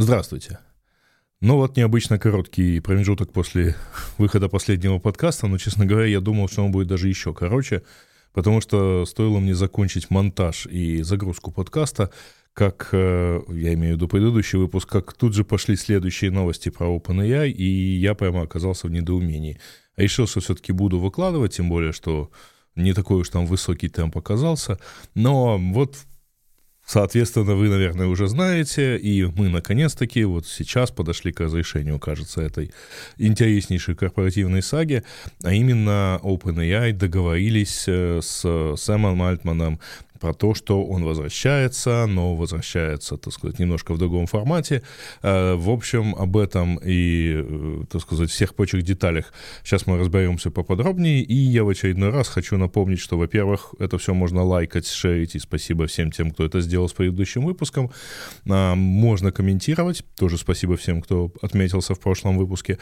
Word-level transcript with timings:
Здравствуйте. 0.00 0.60
Ну 1.40 1.56
вот 1.56 1.76
необычно 1.76 2.20
короткий 2.20 2.78
промежуток 2.78 3.32
после 3.32 3.74
выхода 4.16 4.48
последнего 4.48 5.00
подкаста, 5.00 5.48
но, 5.48 5.58
честно 5.58 5.86
говоря, 5.86 6.06
я 6.06 6.20
думал, 6.20 6.48
что 6.48 6.64
он 6.64 6.70
будет 6.70 6.86
даже 6.86 7.08
еще 7.08 7.34
короче, 7.34 7.82
потому 8.32 8.60
что 8.60 9.04
стоило 9.06 9.40
мне 9.40 9.56
закончить 9.56 10.08
монтаж 10.08 10.66
и 10.66 11.02
загрузку 11.02 11.50
подкаста, 11.50 12.12
как, 12.52 12.90
э, 12.92 13.40
я 13.48 13.74
имею 13.74 13.94
в 13.94 13.96
виду 13.96 14.06
предыдущий 14.06 14.56
выпуск, 14.60 14.88
как 14.88 15.14
тут 15.14 15.34
же 15.34 15.42
пошли 15.42 15.74
следующие 15.74 16.30
новости 16.30 16.68
про 16.68 16.86
OpenAI, 16.96 17.50
и 17.50 17.98
я 17.98 18.14
прямо 18.14 18.42
оказался 18.42 18.86
в 18.86 18.92
недоумении. 18.92 19.58
Решил, 19.96 20.28
что 20.28 20.38
все-таки 20.38 20.70
буду 20.70 21.00
выкладывать, 21.00 21.56
тем 21.56 21.68
более, 21.68 21.90
что 21.90 22.30
не 22.76 22.92
такой 22.92 23.22
уж 23.22 23.30
там 23.30 23.46
высокий 23.46 23.88
темп 23.88 24.18
оказался. 24.18 24.78
Но 25.16 25.58
вот 25.58 25.96
Соответственно, 26.88 27.54
вы, 27.54 27.68
наверное, 27.68 28.06
уже 28.06 28.28
знаете, 28.28 28.96
и 28.96 29.22
мы, 29.26 29.50
наконец-таки, 29.50 30.24
вот 30.24 30.46
сейчас 30.46 30.90
подошли 30.90 31.32
к 31.32 31.40
разрешению, 31.40 31.98
кажется, 31.98 32.40
этой 32.40 32.72
интереснейшей 33.18 33.94
корпоративной 33.94 34.62
саги, 34.62 35.04
а 35.42 35.52
именно 35.52 36.18
OpenAI 36.22 36.92
договорились 36.92 37.84
э, 37.88 38.20
с 38.22 38.74
Сэмом 38.78 39.22
Альтманом 39.22 39.80
про 40.18 40.34
то, 40.34 40.54
что 40.54 40.84
он 40.84 41.04
возвращается, 41.04 42.06
но 42.06 42.34
возвращается, 42.34 43.16
так 43.16 43.32
сказать, 43.32 43.58
немножко 43.58 43.94
в 43.94 43.98
другом 43.98 44.26
формате. 44.26 44.82
Э, 45.22 45.54
в 45.54 45.70
общем, 45.70 46.14
об 46.14 46.36
этом 46.36 46.78
и, 46.84 47.42
э, 47.44 47.84
так 47.90 48.02
сказать, 48.02 48.30
всех 48.30 48.54
прочих 48.54 48.82
деталях 48.82 49.32
сейчас 49.64 49.86
мы 49.86 49.98
разберемся 49.98 50.50
поподробнее. 50.50 51.22
И 51.22 51.34
я 51.34 51.64
в 51.64 51.68
очередной 51.68 52.10
раз 52.10 52.28
хочу 52.28 52.56
напомнить, 52.56 53.00
что, 53.00 53.18
во-первых, 53.18 53.74
это 53.78 53.98
все 53.98 54.14
можно 54.14 54.42
лайкать, 54.42 54.86
шерить, 54.86 55.34
и 55.34 55.38
спасибо 55.38 55.86
всем 55.86 56.10
тем, 56.10 56.30
кто 56.30 56.44
это 56.44 56.60
сделал 56.60 56.88
с 56.88 56.92
предыдущим 56.92 57.44
выпуском. 57.44 57.90
А, 58.48 58.74
можно 58.74 59.32
комментировать, 59.32 60.04
тоже 60.16 60.38
спасибо 60.38 60.76
всем, 60.76 61.02
кто 61.02 61.32
отметился 61.42 61.94
в 61.94 62.00
прошлом 62.00 62.38
выпуске. 62.38 62.78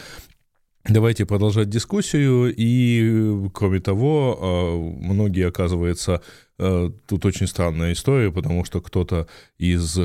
Давайте 0.89 1.25
продолжать 1.25 1.69
дискуссию. 1.69 2.53
И, 2.55 3.49
кроме 3.53 3.79
того, 3.79 4.37
а, 4.39 4.77
многие, 5.01 5.47
оказывается, 5.47 6.21
Э, 6.59 6.89
тут 7.05 7.25
очень 7.25 7.47
странная 7.47 7.93
история, 7.93 8.31
потому 8.31 8.65
что 8.65 8.81
кто-то 8.81 9.27
из 9.57 9.99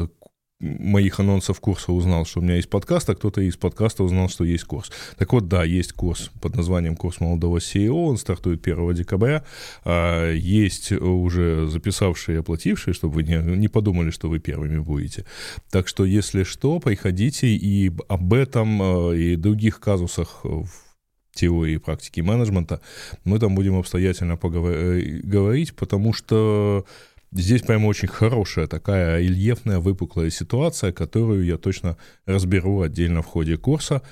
моих 0.62 1.18
анонсов 1.20 1.60
курса 1.60 1.92
узнал, 1.92 2.24
что 2.24 2.40
у 2.40 2.42
меня 2.42 2.56
есть 2.56 2.70
подкаст, 2.70 3.10
а 3.10 3.14
кто-то 3.14 3.40
из 3.40 3.56
подкаста 3.56 4.04
узнал, 4.04 4.28
что 4.28 4.44
есть 4.44 4.64
курс. 4.64 4.90
Так 5.18 5.32
вот, 5.32 5.48
да, 5.48 5.64
есть 5.64 5.92
курс 5.92 6.30
под 6.40 6.56
названием 6.56 6.96
«Курс 6.96 7.20
молодого 7.20 7.58
CEO», 7.58 8.08
он 8.08 8.16
стартует 8.16 8.66
1 8.66 8.94
декабря. 8.94 9.44
А, 9.84 10.32
есть 10.32 10.92
уже 10.92 11.66
записавшие 11.68 12.36
и 12.36 12.40
оплатившие, 12.40 12.94
чтобы 12.94 13.14
вы 13.14 13.22
не, 13.24 13.36
не 13.56 13.68
подумали, 13.68 14.10
что 14.10 14.28
вы 14.28 14.38
первыми 14.38 14.78
будете. 14.78 15.24
Так 15.70 15.88
что, 15.88 16.04
если 16.04 16.44
что, 16.44 16.78
приходите 16.78 17.48
и 17.48 17.92
об 18.08 18.32
этом 18.32 19.10
э, 19.10 19.18
и 19.18 19.36
других 19.36 19.80
казусах 19.80 20.44
в 20.44 20.68
теории 21.34 21.74
и 21.74 21.78
практики 21.78 22.20
менеджмента, 22.20 22.80
мы 23.24 23.38
там 23.38 23.54
будем 23.54 23.76
обстоятельно 23.76 24.36
поговорить, 24.36 25.70
э, 25.70 25.74
потому 25.74 26.12
что 26.12 26.84
здесь 27.32 27.62
прямо 27.62 27.86
очень 27.86 28.08
хорошая 28.08 28.66
такая 28.66 29.20
рельефная, 29.20 29.78
выпуклая 29.78 30.30
ситуация, 30.30 30.92
которую 30.92 31.44
я 31.44 31.56
точно 31.56 31.96
разберу 32.26 32.82
отдельно 32.82 33.22
в 33.22 33.26
ходе 33.26 33.56
курса. 33.56 34.02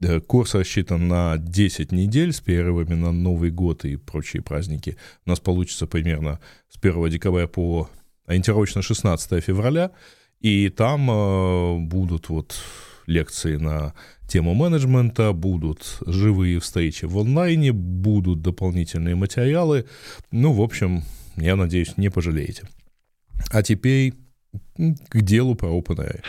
Э, 0.00 0.20
курс 0.20 0.54
рассчитан 0.54 1.08
на 1.08 1.36
10 1.38 1.92
недель 1.92 2.32
с 2.32 2.40
перерывами 2.40 2.94
на 2.94 3.12
Новый 3.12 3.50
год 3.50 3.84
и 3.84 3.96
прочие 3.96 4.42
праздники. 4.42 4.96
У 5.26 5.30
нас 5.30 5.40
получится 5.40 5.86
примерно 5.86 6.40
с 6.68 6.78
1 6.80 7.08
декабря 7.10 7.46
по 7.46 7.90
ориентировочно 8.26 8.82
16 8.82 9.42
февраля. 9.42 9.90
И 10.40 10.68
там 10.68 11.10
э, 11.10 11.78
будут 11.78 12.28
вот 12.28 12.54
лекции 13.06 13.56
на 13.56 13.94
тему 14.28 14.54
менеджмента, 14.54 15.32
будут 15.32 15.98
живые 16.06 16.60
встречи 16.60 17.06
в 17.06 17.18
онлайне, 17.18 17.72
будут 17.72 18.42
дополнительные 18.42 19.16
материалы. 19.16 19.86
Ну, 20.30 20.52
в 20.52 20.60
общем, 20.60 21.02
я 21.40 21.56
надеюсь, 21.56 21.96
не 21.96 22.10
пожалеете. 22.10 22.68
А 23.50 23.62
теперь 23.62 24.14
к 24.76 25.20
делу 25.20 25.54
про 25.54 25.68
OpenAI. 25.68 26.22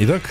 Итак, 0.00 0.22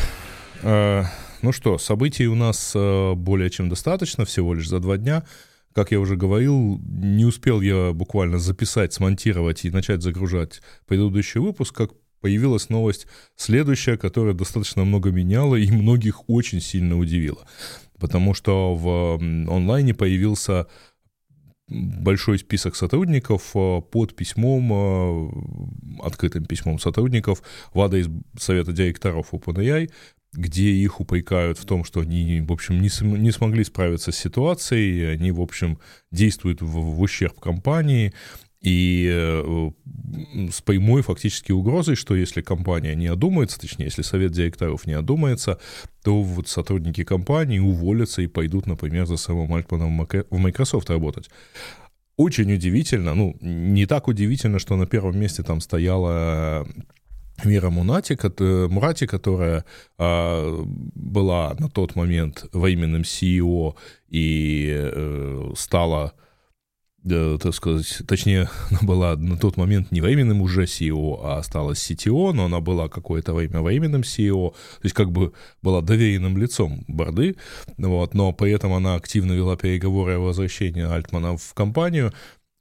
э, 0.64 1.04
ну 1.42 1.52
что, 1.52 1.78
событий 1.78 2.26
у 2.28 2.36
нас 2.36 2.72
э, 2.74 3.14
более 3.16 3.50
чем 3.50 3.68
достаточно, 3.68 4.24
всего 4.24 4.54
лишь 4.54 4.70
за 4.70 4.80
два 4.80 4.98
дня. 4.98 5.26
Как 5.74 5.92
я 5.92 6.00
уже 6.00 6.16
говорил, 6.16 6.80
не 6.88 7.26
успел 7.26 7.60
я 7.60 7.92
буквально 7.92 8.40
записать, 8.40 8.94
смонтировать 8.94 9.66
и 9.66 9.70
начать 9.70 10.02
загружать 10.02 10.62
предыдущий 10.88 11.42
выпуск, 11.42 11.76
как 11.76 11.92
появилась 12.22 12.70
новость 12.70 13.08
следующая, 13.36 13.98
которая 13.98 14.34
достаточно 14.34 14.84
много 14.86 15.12
меняла 15.12 15.56
и 15.56 15.72
многих 15.72 16.30
очень 16.30 16.62
сильно 16.62 16.98
удивила. 16.98 17.48
Потому 18.00 18.34
что 18.34 18.76
в 18.76 19.16
онлайне 19.18 19.94
появился 19.94 20.68
большой 21.68 22.40
список 22.40 22.76
сотрудников 22.76 23.52
э, 23.54 23.82
под 23.82 24.16
письмом, 24.16 24.72
э, 24.72 26.02
открытым 26.02 26.46
письмом 26.46 26.80
сотрудников 26.80 27.44
ВАДА 27.74 27.98
из 27.98 28.10
Совета 28.40 28.72
директоров 28.72 29.34
OpenAI, 29.34 29.92
где 30.34 30.70
их 30.70 31.02
упрекают 31.02 31.58
в 31.58 31.66
том, 31.66 31.84
что 31.84 32.02
они, 32.02 32.42
в 32.42 32.52
общем, 32.52 32.82
не, 32.82 32.90
см- 32.90 33.20
не 33.20 33.32
смогли 33.32 33.64
справиться 33.64 34.12
с 34.12 34.18
ситуацией, 34.18 35.06
они, 35.06 35.32
в 35.32 35.42
общем, 35.42 35.80
действуют 36.12 36.62
в, 36.62 36.68
в 36.68 37.02
ущерб 37.02 37.40
компании, 37.40 38.14
и 38.62 39.08
э, 39.12 39.72
с 40.52 40.62
прямой 40.62 41.02
фактически 41.02 41.52
угрозой, 41.52 41.96
что 41.96 42.16
если 42.16 42.42
компания 42.42 42.96
не 42.96 43.08
одумается, 43.08 43.60
точнее, 43.60 43.86
если 43.86 44.02
совет 44.02 44.32
директоров 44.32 44.88
не 44.88 44.94
одумается, 44.94 45.60
то 46.04 46.22
вот 46.24 46.48
сотрудники 46.48 47.04
компании 47.04 47.60
уволятся 47.60 48.22
и 48.22 48.28
пойдут, 48.28 48.66
например, 48.66 49.06
за 49.06 49.18
Сэмом 49.18 49.54
Альтманом 49.54 50.08
в 50.30 50.38
Microsoft 50.38 50.90
работать. 50.90 51.30
Очень 52.16 52.52
удивительно, 52.52 53.14
ну, 53.14 53.38
не 53.42 53.86
так 53.86 54.08
удивительно, 54.08 54.58
что 54.58 54.76
на 54.76 54.88
первом 54.88 55.20
месте 55.20 55.44
там 55.44 55.62
стояла 55.62 56.66
Мира 57.44 57.70
Мунати, 57.70 58.18
Мурати, 58.70 59.06
которая 59.06 59.66
а, 59.98 60.64
была 60.96 61.56
на 61.60 61.70
тот 61.70 61.96
момент 61.96 62.46
временным 62.54 63.04
CEO 63.04 63.76
и 64.10 64.74
э, 64.76 65.54
стала, 65.56 66.14
э, 67.10 67.38
так 67.42 67.54
сказать, 67.54 68.02
точнее, 68.08 68.50
она 68.70 68.80
была 68.82 69.16
на 69.16 69.38
тот 69.38 69.58
момент 69.58 69.92
не 69.92 70.02
временным 70.02 70.42
уже 70.42 70.64
CEO, 70.64 71.20
а 71.24 71.38
осталась 71.38 71.80
CTO, 71.80 72.34
но 72.34 72.46
она 72.46 72.60
была 72.60 72.90
какое-то 72.90 73.34
время 73.34 73.62
временным 73.62 74.02
CEO, 74.02 74.52
то 74.52 74.84
есть 74.84 74.96
как 74.96 75.12
бы 75.12 75.34
была 75.62 75.82
доверенным 75.82 76.38
лицом 76.38 76.84
Борды, 76.88 77.36
вот, 77.78 78.14
но 78.14 78.32
при 78.34 78.52
этом 78.52 78.74
она 78.74 78.96
активно 78.96 79.34
вела 79.34 79.56
переговоры 79.56 80.16
о 80.16 80.20
возвращении 80.20 80.84
Альтмана 80.84 81.38
в 81.38 81.54
компанию, 81.54 82.14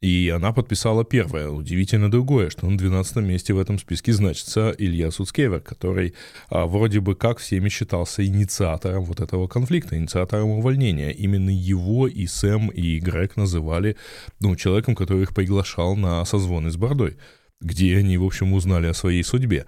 и 0.03 0.29
она 0.29 0.53
подписала 0.53 1.05
первое. 1.05 1.49
Удивительно 1.49 2.11
другое, 2.11 2.51
что 2.51 2.69
на 2.69 2.77
12 2.77 3.17
месте 3.17 3.55
в 3.55 3.59
этом 3.59 3.79
списке 3.79 4.13
значится 4.13 4.75
Илья 4.77 5.11
Суцкевер, 5.11 5.61
который 5.61 6.15
а, 6.51 6.67
вроде 6.67 7.01
бы 7.01 7.15
как 7.15 7.39
всеми 7.39 7.71
считался 7.71 8.25
инициатором 8.25 9.05
вот 9.05 9.21
этого 9.21 9.49
конфликта, 9.49 9.97
инициатором 9.97 10.51
увольнения. 10.51 11.11
Именно 11.11 11.51
его 11.51 12.07
и 12.09 12.27
Сэм, 12.27 12.69
и 12.69 12.99
Грег 12.99 13.37
называли 13.37 13.97
ну, 14.41 14.55
человеком, 14.55 14.95
который 14.95 15.23
их 15.23 15.35
приглашал 15.35 15.97
на 15.97 16.25
созвоны 16.27 16.71
с 16.71 16.77
Бордой, 16.77 17.17
где 17.63 17.97
они, 17.97 18.19
в 18.19 18.25
общем, 18.25 18.53
узнали 18.53 18.89
о 18.89 18.95
своей 18.95 19.23
судьбе. 19.23 19.65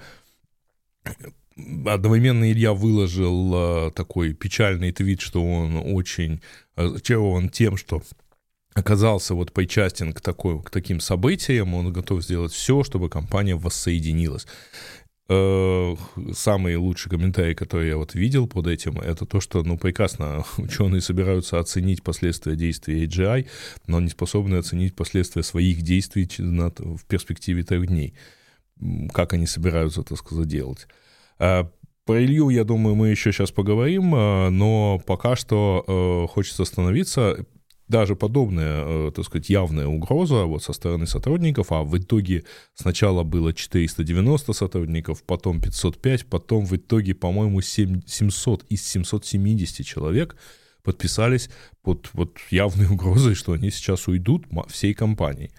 Одновременно 1.87 2.53
Илья 2.53 2.75
выложил 2.75 3.53
а, 3.55 3.91
такой 3.93 4.35
печальный 4.35 4.93
твит, 4.93 5.23
что 5.23 5.43
он 5.43 5.79
очень 5.95 6.43
очарован 6.77 7.49
тем, 7.49 7.79
что 7.79 8.03
оказался 8.79 9.35
вот 9.35 9.53
причастен 9.53 10.13
к, 10.13 10.21
такой, 10.21 10.63
к 10.63 10.71
таким 10.71 11.01
событиям, 11.01 11.75
он 11.75 11.93
готов 11.93 12.23
сделать 12.23 12.53
все, 12.53 12.83
чтобы 12.83 13.09
компания 13.09 13.57
воссоединилась. 13.57 14.47
Э, 15.31 15.95
самый 16.33 16.77
лучший 16.77 17.11
комментарий, 17.11 17.55
который 17.55 17.89
я 17.89 17.97
вот 17.99 18.15
видел 18.15 18.47
под 18.47 18.67
этим, 18.67 18.99
это 18.99 19.27
то, 19.27 19.41
что, 19.41 19.63
ну, 19.63 19.77
прекрасно, 19.77 20.45
ученые 20.57 21.03
собираются 21.03 21.59
оценить 21.59 22.03
последствия 22.03 22.57
действий 22.57 23.07
AGI, 23.07 23.47
но 23.87 24.01
не 24.01 24.09
способны 24.09 24.57
оценить 24.57 24.97
последствия 24.97 25.43
своих 25.43 25.83
действий 25.83 26.29
в 26.39 27.05
перспективе 27.07 27.63
трех 27.63 27.87
дней. 27.87 28.15
Как 29.13 29.33
они 29.33 29.47
собираются, 29.47 30.03
так 30.03 30.19
сказать, 30.19 30.47
делать. 30.47 30.87
А 31.39 31.71
про 32.07 32.25
Илью, 32.25 32.49
я 32.49 32.65
думаю, 32.65 32.95
мы 32.95 33.09
еще 33.09 33.33
сейчас 33.33 33.51
поговорим, 33.51 34.15
э, 34.15 34.49
но 34.49 34.99
пока 35.07 35.37
что 35.37 35.85
э, 35.87 36.33
хочется 36.33 36.63
остановиться 36.63 37.45
даже 37.89 38.17
подобная, 38.17 38.85
э, 38.85 39.13
так 39.15 39.25
сказать, 39.25 39.49
явная 39.51 39.87
угроза 39.87 40.45
вот 40.45 40.63
со 40.63 40.73
стороны 40.73 41.07
сотрудников, 41.07 41.73
а 41.73 41.83
в 41.83 41.97
итоге 41.97 42.45
сначала 42.75 43.23
было 43.23 43.53
490 43.53 44.53
сотрудников, 44.53 45.23
потом 45.23 45.61
505, 45.61 46.27
потом 46.27 46.67
в 46.67 46.77
итоге, 46.77 47.15
по-моему, 47.15 47.61
700 47.61 48.65
из 48.69 48.87
770 48.87 49.87
человек 49.87 50.37
подписались 50.83 51.51
под 51.83 52.11
вот 52.13 52.39
явной 52.51 52.87
угрозой, 52.91 53.35
что 53.35 53.53
они 53.53 53.71
сейчас 53.71 54.07
уйдут 54.09 54.47
всей 54.69 54.95
компанией. 54.95 55.51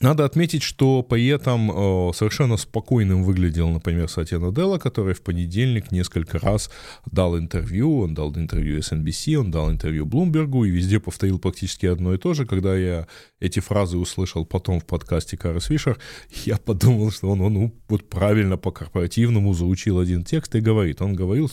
Надо 0.00 0.24
отметить, 0.24 0.62
что 0.62 1.02
поэтом 1.02 1.70
э, 1.70 2.12
совершенно 2.12 2.56
спокойным 2.56 3.24
выглядел, 3.24 3.68
например, 3.70 4.08
Сатья 4.08 4.38
Наделла, 4.38 4.78
который 4.78 5.14
в 5.14 5.22
понедельник 5.22 5.90
несколько 5.90 6.38
раз 6.38 6.70
дал 7.10 7.38
интервью. 7.38 8.00
Он 8.00 8.14
дал 8.14 8.34
интервью 8.36 8.78
SNBC, 8.78 9.36
он 9.36 9.50
дал 9.50 9.70
интервью 9.70 10.04
Блумбергу 10.04 10.64
и 10.64 10.70
везде 10.70 11.00
повторил 11.00 11.38
практически 11.38 11.86
одно 11.86 12.12
и 12.14 12.18
то 12.18 12.34
же. 12.34 12.44
Когда 12.44 12.76
я 12.76 13.06
эти 13.40 13.60
фразы 13.60 13.96
услышал 13.96 14.44
потом 14.44 14.80
в 14.80 14.86
подкасте 14.86 15.36
Карас 15.36 15.64
Фишер, 15.64 15.98
я 16.44 16.58
подумал, 16.58 17.10
что 17.10 17.30
он, 17.30 17.40
он 17.40 17.54
ну, 17.54 17.74
вот 17.88 18.08
правильно 18.08 18.58
по-корпоративному 18.58 19.54
заучил 19.54 19.98
один 19.98 20.24
текст 20.24 20.54
и 20.54 20.60
говорит. 20.60 21.00
Он 21.00 21.14
говорил 21.14 21.50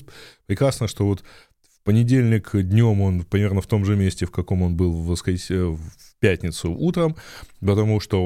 прекрасно, 0.48 0.88
что 0.88 1.06
вот 1.06 1.24
понедельник 1.84 2.52
днем 2.54 3.02
он 3.02 3.24
примерно 3.24 3.62
в 3.62 3.68
том 3.68 3.86
же 3.86 3.96
месте, 3.96 4.26
в 4.26 4.32
каком 4.32 4.62
он 4.62 4.76
был 4.76 4.92
в, 4.92 5.08
воскрес... 5.08 5.50
в 5.50 5.80
пятницу 6.20 6.72
утром, 6.72 7.16
потому 7.60 8.00
что 8.00 8.18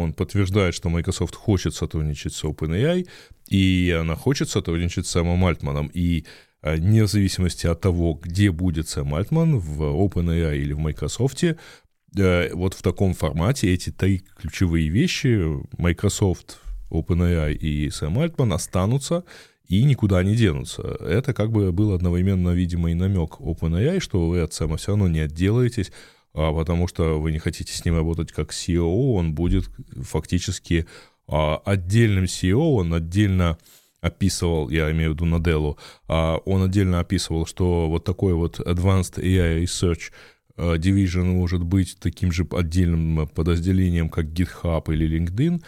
он 0.00 0.14
подтверждает, 0.14 0.74
что 0.74 0.88
Microsoft 0.88 1.34
хочет 1.34 1.74
сотрудничать 1.74 2.32
с 2.32 2.44
OpenAI, 2.44 3.06
и 3.48 3.96
она 4.00 4.16
хочет 4.16 4.48
сотрудничать 4.48 5.06
с 5.06 5.10
Сэмом 5.10 5.44
Альтманом. 5.44 5.90
И 5.92 6.24
а, 6.62 6.78
не 6.78 7.02
в 7.02 7.08
зависимости 7.08 7.66
от 7.66 7.80
того, 7.80 8.14
где 8.14 8.50
будет 8.50 8.88
Сэм 8.88 9.14
Альтман, 9.14 9.58
в 9.58 9.82
OpenAI 9.82 10.56
или 10.56 10.72
в 10.72 10.78
Microsoft, 10.78 11.44
э, 11.44 12.54
вот 12.54 12.74
в 12.74 12.82
таком 12.82 13.12
формате 13.12 13.74
эти 13.74 13.90
три 13.90 14.22
ключевые 14.40 14.88
вещи, 14.88 15.38
Microsoft, 15.76 16.58
OpenAI 16.90 17.52
и 17.52 17.90
Сэм 17.90 18.18
Альтман, 18.18 18.54
останутся 18.54 19.24
и 19.68 19.84
никуда 19.84 20.22
не 20.22 20.36
денутся. 20.36 20.82
Это 20.82 21.32
как 21.34 21.50
бы 21.50 21.72
был 21.72 21.92
одновременно, 21.92 22.50
видимо, 22.50 22.90
и 22.90 22.94
намек 22.94 23.40
OpenAI, 23.40 24.00
что 24.00 24.28
вы 24.28 24.40
от 24.40 24.52
Сэма 24.52 24.76
все 24.76 24.92
равно 24.92 25.08
не 25.08 25.20
отделаетесь, 25.20 25.92
а 26.34 26.52
потому 26.52 26.88
что 26.88 27.20
вы 27.20 27.32
не 27.32 27.38
хотите 27.38 27.72
с 27.72 27.84
ним 27.84 27.96
работать 27.96 28.32
как 28.32 28.50
CEO, 28.50 29.12
он 29.14 29.34
будет 29.34 29.70
фактически 30.02 30.86
а, 31.26 31.58
отдельным 31.64 32.24
CEO, 32.24 32.74
он 32.74 32.94
отдельно 32.94 33.58
описывал, 34.00 34.68
я 34.68 34.90
имею 34.90 35.12
в 35.12 35.14
виду 35.14 35.24
Наделу, 35.24 35.78
а, 36.08 36.36
он 36.44 36.62
отдельно 36.64 37.00
описывал, 37.00 37.46
что 37.46 37.88
вот 37.88 38.04
такой 38.04 38.34
вот 38.34 38.60
Advanced 38.60 39.22
AI 39.22 39.62
Research 39.62 40.10
а, 40.56 40.76
Division 40.76 41.24
может 41.24 41.62
быть 41.62 41.96
таким 42.00 42.32
же 42.32 42.46
отдельным 42.50 43.28
подразделением, 43.28 44.08
как 44.08 44.26
GitHub 44.26 44.92
или 44.92 45.18
LinkedIn, 45.18 45.62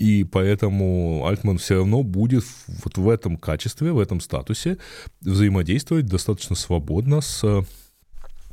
и 0.00 0.24
поэтому 0.24 1.26
Альтман 1.26 1.58
все 1.58 1.74
равно 1.76 2.02
будет 2.02 2.44
вот 2.82 2.96
в 2.96 3.06
этом 3.06 3.36
качестве, 3.36 3.92
в 3.92 3.98
этом 3.98 4.22
статусе 4.22 4.78
взаимодействовать 5.20 6.06
достаточно 6.06 6.56
свободно 6.56 7.20
с 7.20 7.44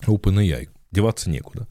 OpenAI 0.05 0.67
деваться 0.91 1.29
некуда. 1.29 1.65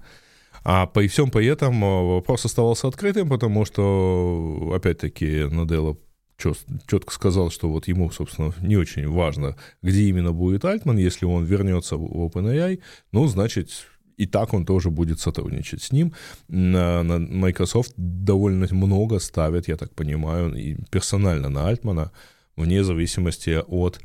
А 0.65 0.87
по 0.87 1.07
всем 1.07 1.31
при 1.31 1.47
этом 1.47 1.79
вопрос 1.83 2.47
оставался 2.47 2.89
открытым, 2.89 3.29
потому 3.29 3.67
что, 3.67 4.73
опять-таки, 4.75 5.45
Наделла 5.45 5.99
четко 6.39 7.13
сказал, 7.13 7.51
что 7.51 7.69
вот 7.69 7.87
ему, 7.87 8.11
собственно, 8.11 8.55
не 8.63 8.77
очень 8.77 9.07
важно, 9.07 9.57
где 9.83 10.05
именно 10.05 10.33
будет 10.33 10.65
Альтман, 10.65 10.97
если 10.97 11.27
он 11.27 11.45
вернется 11.45 11.99
в 11.99 12.03
OpenAI, 12.03 12.81
ну, 13.13 13.27
значит, 13.27 13.69
и 14.17 14.27
так 14.27 14.55
он 14.55 14.65
тоже 14.65 14.91
будет 14.91 15.21
сотрудничать 15.21 15.83
с 15.83 15.93
ним. 15.93 16.13
На, 16.49 17.03
Microsoft 17.03 17.93
довольно 17.97 18.67
много 18.71 19.19
ставят, 19.19 19.69
я 19.69 19.77
так 19.77 19.95
понимаю, 19.95 20.55
и 20.55 20.77
персонально 20.91 21.49
на 21.49 21.69
Альтмана, 21.69 22.13
вне 22.57 22.85
зависимости 22.85 23.63
от... 23.67 24.01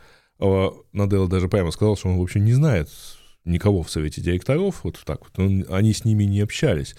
Наделла 0.91 1.27
даже 1.27 1.47
прямо 1.47 1.69
сказал, 1.69 1.95
что 1.95 2.09
он, 2.09 2.17
в 2.17 2.21
общем, 2.21 2.43
не 2.43 2.53
знает, 2.53 2.89
никого 3.45 3.83
в 3.83 3.91
совете 3.91 4.21
директоров, 4.21 4.83
вот 4.83 4.99
так 5.05 5.21
вот, 5.21 5.37
он, 5.37 5.65
они 5.69 5.93
с 5.93 6.03
ними 6.03 6.23
не 6.23 6.41
общались. 6.41 6.95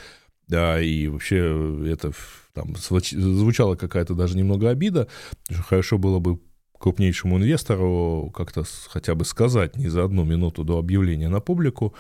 Да, 0.47 0.81
и 0.81 1.09
вообще 1.09 1.87
это 1.87 2.13
там 2.53 2.77
звучала 2.77 3.75
какая-то 3.75 4.15
даже 4.15 4.37
немного 4.37 4.71
обида. 4.71 5.09
Хорошо 5.51 5.99
было 5.99 6.19
бы 6.19 6.41
крупнейшему 6.79 7.39
инвестору 7.39 8.31
как-то 8.35 8.65
хотя 8.89 9.15
бы 9.15 9.25
сказать 9.25 9.77
не 9.77 9.89
за 9.89 10.05
одну 10.05 10.25
минуту 10.25 10.65
до 10.65 10.79
объявления 10.79 11.29
на 11.29 11.41
публику, 11.41 11.95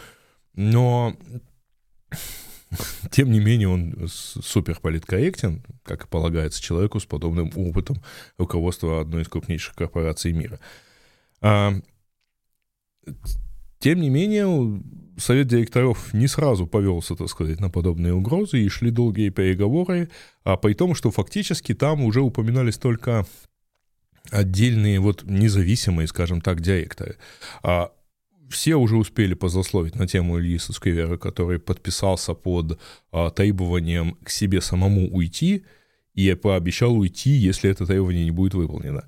но 0.54 1.16
тем 3.10 3.30
не 3.30 3.40
менее 3.40 3.68
он 3.68 4.08
супер 4.08 4.80
политкорректен, 4.80 5.62
как 5.82 6.04
и 6.04 6.08
полагается 6.08 6.62
человеку 6.62 7.00
с 7.00 7.04
подобным 7.04 7.50
опытом 7.54 8.02
руководства 8.38 9.00
одной 9.00 9.22
из 9.22 9.28
крупнейших 9.28 9.74
корпораций 9.74 10.32
мира. 10.32 10.58
А, 11.40 11.74
тем 13.78 14.00
не 14.00 14.08
менее, 14.08 14.82
совет 15.18 15.48
директоров 15.48 16.14
не 16.14 16.28
сразу 16.28 16.66
повелся, 16.66 17.16
так 17.16 17.28
сказать, 17.28 17.60
на 17.60 17.68
подобные 17.68 18.14
угрозы, 18.14 18.60
и 18.60 18.68
шли 18.68 18.90
долгие 18.90 19.30
переговоры, 19.30 20.08
а 20.44 20.56
при 20.56 20.74
том, 20.74 20.94
что 20.94 21.10
фактически 21.10 21.74
там 21.74 22.02
уже 22.04 22.20
упоминались 22.20 22.78
только 22.78 23.26
отдельные, 24.30 25.00
вот 25.00 25.24
независимые, 25.24 26.06
скажем 26.06 26.40
так, 26.40 26.60
директоры. 26.60 27.16
А 27.62 27.92
все 28.52 28.76
уже 28.76 28.96
успели 28.96 29.34
позасловить 29.34 29.96
на 29.96 30.06
тему 30.06 30.38
Ильи 30.38 30.58
Сквера, 30.58 31.16
который 31.16 31.58
подписался 31.58 32.34
под 32.34 32.78
а, 33.10 33.30
требованием 33.30 34.16
к 34.22 34.30
себе 34.30 34.60
самому 34.60 35.08
уйти, 35.08 35.64
и 36.14 36.34
пообещал 36.34 36.96
уйти, 36.96 37.30
если 37.30 37.70
это 37.70 37.86
требование 37.86 38.24
не 38.24 38.30
будет 38.30 38.54
выполнено 38.54 39.04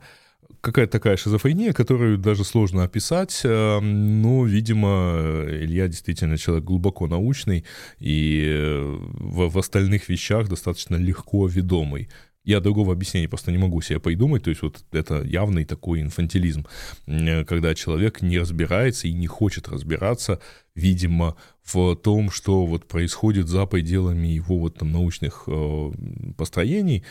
какая-то 0.64 0.92
такая 0.92 1.16
шизофрения, 1.16 1.72
которую 1.72 2.18
даже 2.18 2.42
сложно 2.44 2.84
описать, 2.84 3.42
э, 3.44 3.80
но, 3.80 4.44
видимо, 4.44 5.44
Илья 5.46 5.88
действительно 5.88 6.38
человек 6.38 6.64
глубоко 6.64 7.06
научный 7.06 7.64
и 8.00 8.44
э, 8.48 8.80
в, 8.82 9.50
в 9.50 9.58
остальных 9.58 10.08
вещах 10.08 10.48
достаточно 10.48 10.96
легко 10.96 11.46
ведомый. 11.46 12.08
Я 12.44 12.60
другого 12.60 12.92
объяснения 12.92 13.28
просто 13.28 13.52
не 13.52 13.58
могу 13.58 13.80
себе 13.80 14.00
придумать, 14.00 14.44
то 14.44 14.50
есть 14.50 14.62
вот 14.62 14.84
это 14.92 15.22
явный 15.22 15.64
такой 15.64 16.02
инфантилизм, 16.02 16.66
э, 17.06 17.44
когда 17.44 17.74
человек 17.74 18.20
не 18.20 18.38
разбирается 18.38 19.08
и 19.08 19.14
не 19.14 19.26
хочет 19.26 19.68
разбираться, 19.68 20.40
видимо, 20.74 21.36
в 21.62 21.96
том, 21.96 22.30
что 22.30 22.66
вот 22.66 22.86
происходит 22.86 23.48
за 23.48 23.64
пределами 23.64 24.28
его 24.28 24.58
вот 24.58 24.78
там 24.78 24.92
научных 24.92 25.44
э, 25.46 25.92
построений, 26.36 27.02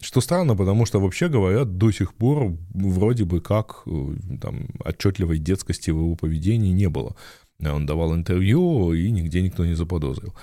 что 0.00 0.20
странно, 0.20 0.54
потому 0.54 0.86
что, 0.86 1.00
вообще 1.00 1.28
говоря, 1.28 1.64
до 1.64 1.90
сих 1.90 2.14
пор 2.14 2.56
вроде 2.72 3.24
бы 3.24 3.40
как 3.40 3.82
э, 3.86 4.14
там, 4.40 4.68
отчетливой 4.84 5.38
детскости 5.38 5.90
в 5.90 5.96
его 5.96 6.14
поведении 6.14 6.72
не 6.72 6.88
было. 6.88 7.16
Он 7.60 7.86
давал 7.86 8.14
интервью, 8.14 8.92
и 8.92 9.10
нигде 9.10 9.42
никто 9.42 9.66
не 9.66 9.74
заподозрил. 9.74 10.34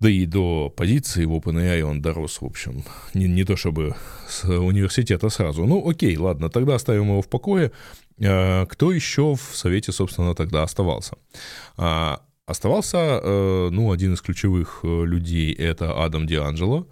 Да 0.00 0.08
и 0.08 0.24
до 0.24 0.70
позиции 0.70 1.26
в 1.26 1.32
OpenAI 1.32 1.82
он 1.82 2.00
дорос, 2.00 2.40
в 2.40 2.46
общем. 2.46 2.82
Не, 3.12 3.28
не 3.28 3.44
то 3.44 3.54
чтобы 3.56 3.94
с 4.28 4.44
университета 4.44 5.28
сразу. 5.28 5.66
Ну, 5.66 5.86
окей, 5.88 6.16
ладно, 6.16 6.48
тогда 6.48 6.74
оставим 6.74 7.04
его 7.04 7.20
в 7.20 7.28
покое. 7.28 7.70
А, 8.22 8.64
кто 8.64 8.92
еще 8.92 9.34
в 9.34 9.54
Совете, 9.54 9.92
собственно, 9.92 10.34
тогда 10.34 10.62
оставался? 10.62 11.16
А, 11.76 12.22
оставался, 12.46 13.20
э, 13.22 13.68
ну, 13.70 13.92
один 13.92 14.14
из 14.14 14.22
ключевых 14.22 14.80
э, 14.82 15.04
людей— 15.04 15.52
это 15.58 16.02
Адам 16.02 16.26
Дианджело, 16.26 16.86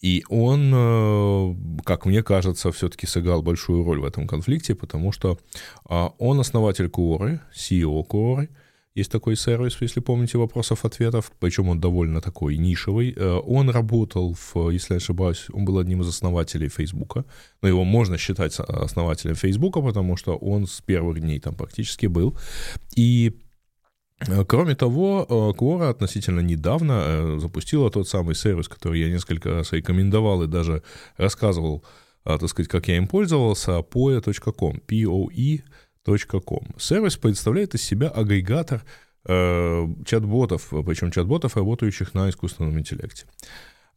и 0.00 0.24
он, 0.28 0.72
э, 0.72 1.54
как 1.84 2.06
мне 2.06 2.22
кажется, 2.22 2.70
все-таки 2.70 3.06
сыграл 3.06 3.42
большую 3.42 3.84
роль 3.84 4.00
в 4.00 4.04
этом 4.04 4.28
конфликте, 4.28 4.74
потому 4.74 5.10
что 5.10 5.38
а, 5.84 6.12
он 6.18 6.38
основатель 6.38 6.88
Куоры, 6.88 7.40
CEO 7.52 8.04
Куоры, 8.04 8.48
есть 8.98 9.10
такой 9.10 9.36
сервис, 9.36 9.76
если 9.80 10.00
помните, 10.00 10.38
вопросов-ответов, 10.38 11.32
причем 11.40 11.68
он 11.68 11.80
довольно 11.80 12.20
такой 12.20 12.56
нишевый. 12.58 13.14
Э, 13.16 13.40
он 13.46 13.70
работал, 13.70 14.34
в, 14.34 14.70
если 14.70 14.94
я 14.94 14.98
ошибаюсь, 14.98 15.46
он 15.52 15.64
был 15.64 15.78
одним 15.78 16.02
из 16.02 16.08
основателей 16.08 16.68
Фейсбука. 16.68 17.24
Но 17.62 17.68
его 17.68 17.84
можно 17.84 18.18
считать 18.18 18.58
основателем 18.60 19.34
Фейсбука, 19.34 19.80
потому 19.80 20.16
что 20.16 20.36
он 20.36 20.66
с 20.66 20.80
первых 20.80 21.20
дней 21.20 21.40
там 21.40 21.54
практически 21.54 22.06
был. 22.06 22.36
И 22.96 23.32
Э, 24.26 24.44
кроме 24.44 24.74
того, 24.74 25.26
Quora 25.56 25.86
э, 25.86 25.90
относительно 25.90 26.40
недавно 26.40 26.92
э, 26.92 27.38
запустила 27.40 27.90
тот 27.90 28.08
самый 28.08 28.34
сервис, 28.34 28.68
который 28.68 29.00
я 29.00 29.10
несколько 29.10 29.50
раз 29.50 29.72
рекомендовал 29.72 30.42
и 30.42 30.46
даже 30.46 30.82
рассказывал, 31.16 31.84
так 32.24 32.48
сказать, 32.48 32.68
как 32.68 32.88
я 32.88 32.96
им 32.96 33.06
пользовался, 33.06 33.78
poe.com, 33.78 34.80
poe.com. 36.08 36.78
Сервис 36.78 37.16
представляет 37.16 37.74
из 37.74 37.82
себя 37.82 38.08
агрегатор 38.08 38.82
чат-ботов, 39.24 40.68
причем 40.86 41.10
чат-ботов, 41.10 41.56
работающих 41.56 42.14
на 42.14 42.30
искусственном 42.30 42.78
интеллекте. 42.78 43.26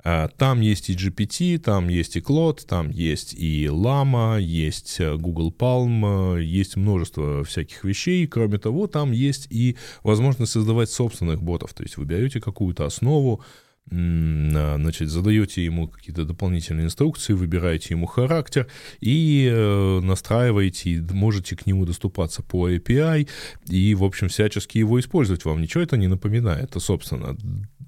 Э, 0.04 0.28
там 0.38 0.62
есть 0.62 0.90
и 0.90 0.94
GPT, 0.94 1.58
там 1.60 1.88
есть 1.88 2.16
и 2.16 2.20
Claude, 2.20 2.66
там 2.68 2.90
есть 2.90 3.34
и 3.34 3.66
Llama, 3.66 4.42
есть 4.42 5.00
э, 5.00 5.16
Google 5.16 5.54
Palm, 5.58 6.38
э, 6.38 6.44
есть 6.44 6.76
множество 6.76 7.44
всяких 7.44 7.84
вещей. 7.84 8.28
Кроме 8.28 8.58
того, 8.58 8.88
там 8.88 9.12
есть 9.12 9.48
и 9.50 9.78
возможность 10.04 10.52
создавать 10.52 10.90
собственных 10.90 11.42
ботов. 11.42 11.74
То 11.74 11.84
есть 11.84 11.98
вы 11.98 12.06
берете 12.06 12.42
какую-то 12.42 12.86
основу, 12.86 13.44
значит, 13.90 15.10
задаете 15.10 15.66
ему 15.66 15.88
какие-то 15.88 16.24
дополнительные 16.24 16.86
инструкции, 16.86 17.34
выбираете 17.34 17.94
ему 17.94 18.06
характер 18.06 18.68
и 19.02 19.50
э, 19.52 20.00
настраиваете, 20.02 21.02
можете 21.12 21.56
к 21.56 21.66
нему 21.66 21.86
доступаться 21.86 22.42
по 22.42 22.70
API 22.70 23.28
и, 23.68 23.96
в 23.96 24.04
общем, 24.04 24.30
всячески 24.30 24.78
его 24.78 25.00
использовать. 25.00 25.46
Вам 25.46 25.62
ничего 25.62 25.84
это 25.84 25.98
не 25.98 26.08
напоминает. 26.08 26.70
Это, 26.70 26.80
собственно, 26.80 27.36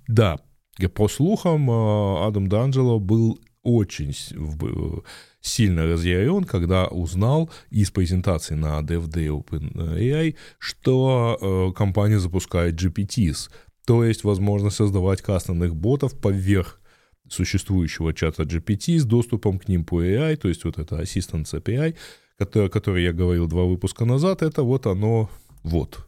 да, 0.07 0.39
по 0.93 1.07
слухам, 1.07 1.69
э, 1.69 2.27
Адам 2.27 2.47
Данджело 2.47 2.99
был 2.99 3.39
очень 3.63 4.13
сильно 5.41 5.85
разъярен, 5.85 6.43
когда 6.43 6.87
узнал 6.87 7.49
из 7.69 7.91
презентации 7.91 8.55
на 8.55 8.79
DevDay 8.81 9.27
OpenAI, 9.27 10.35
что 10.59 11.37
э, 11.39 11.77
компания 11.77 12.19
запускает 12.19 12.75
GPTs, 12.75 13.49
то 13.85 14.03
есть 14.03 14.23
возможность 14.23 14.77
создавать 14.77 15.21
кастомных 15.21 15.75
ботов 15.75 16.17
поверх 16.19 16.79
существующего 17.29 18.13
чата 18.13 18.43
GPT 18.43 18.97
с 18.99 19.05
доступом 19.05 19.59
к 19.59 19.67
ним 19.67 19.85
по 19.85 20.03
AI, 20.03 20.35
то 20.35 20.47
есть 20.47 20.63
вот 20.65 20.77
это 20.77 21.01
Assistance 21.01 21.53
API, 21.53 21.95
который, 22.37 22.69
который 22.69 23.03
я 23.03 23.13
говорил 23.13 23.47
два 23.47 23.63
выпуска 23.63 24.05
назад, 24.05 24.41
это 24.41 24.63
вот 24.63 24.87
оно 24.87 25.29
вот 25.63 26.05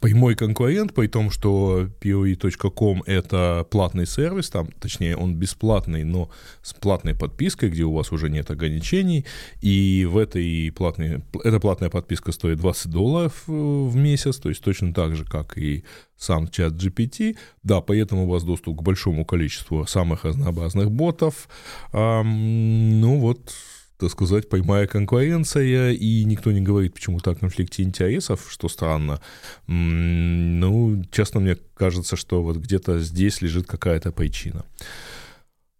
прямой 0.00 0.34
конкурент, 0.34 0.94
при 0.94 1.06
том, 1.06 1.30
что 1.30 1.88
POE.com 2.00 3.02
это 3.06 3.66
платный 3.70 4.06
сервис, 4.06 4.50
там, 4.50 4.68
точнее, 4.80 5.16
он 5.16 5.34
бесплатный, 5.34 6.04
но 6.04 6.30
с 6.62 6.72
платной 6.72 7.14
подпиской, 7.14 7.70
где 7.70 7.84
у 7.84 7.92
вас 7.92 8.12
уже 8.12 8.30
нет 8.30 8.50
ограничений, 8.50 9.26
и 9.60 10.06
в 10.10 10.18
этой 10.18 10.72
платной, 10.72 11.22
эта 11.44 11.60
платная 11.60 11.90
подписка 11.90 12.32
стоит 12.32 12.58
20 12.58 12.90
долларов 12.90 13.44
э, 13.48 13.52
в 13.52 13.96
месяц, 13.96 14.36
то 14.36 14.48
есть 14.48 14.62
точно 14.62 14.94
так 14.94 15.16
же, 15.16 15.24
как 15.24 15.58
и 15.58 15.84
сам 16.16 16.48
чат 16.48 16.74
GPT, 16.74 17.36
да, 17.62 17.80
поэтому 17.80 18.24
у 18.24 18.28
вас 18.28 18.44
доступ 18.44 18.78
к 18.78 18.82
большому 18.82 19.24
количеству 19.24 19.86
самых 19.86 20.24
разнообразных 20.24 20.90
ботов, 20.90 21.48
эм, 21.92 23.00
ну 23.00 23.18
вот, 23.18 23.52
так 24.00 24.10
сказать, 24.10 24.48
прямая 24.48 24.86
конкуренция, 24.86 25.92
и 25.92 26.24
никто 26.24 26.50
не 26.52 26.62
говорит 26.62 26.94
почему-то 26.94 27.32
о 27.32 27.34
конфликте 27.34 27.82
интересов, 27.82 28.46
что 28.48 28.68
странно. 28.68 29.20
Ну, 29.66 31.04
честно, 31.12 31.40
мне 31.40 31.56
кажется, 31.74 32.16
что 32.16 32.42
вот 32.42 32.56
где-то 32.56 32.98
здесь 33.00 33.42
лежит 33.42 33.66
какая-то 33.66 34.10
причина. 34.10 34.64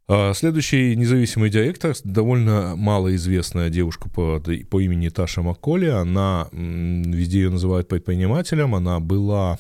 А, 0.06 0.34
следующий 0.34 0.96
независимый 0.96 1.48
директор, 1.48 1.96
довольно 2.04 2.74
малоизвестная 2.76 3.70
девушка 3.70 4.10
по, 4.10 4.38
по 4.38 4.80
имени 4.80 5.08
Таша 5.08 5.40
Макколи, 5.40 5.86
она, 5.86 6.48
везде 6.52 7.40
ее 7.40 7.50
называют 7.50 7.88
предпринимателем, 7.88 8.74
она 8.74 9.00
была 9.00 9.58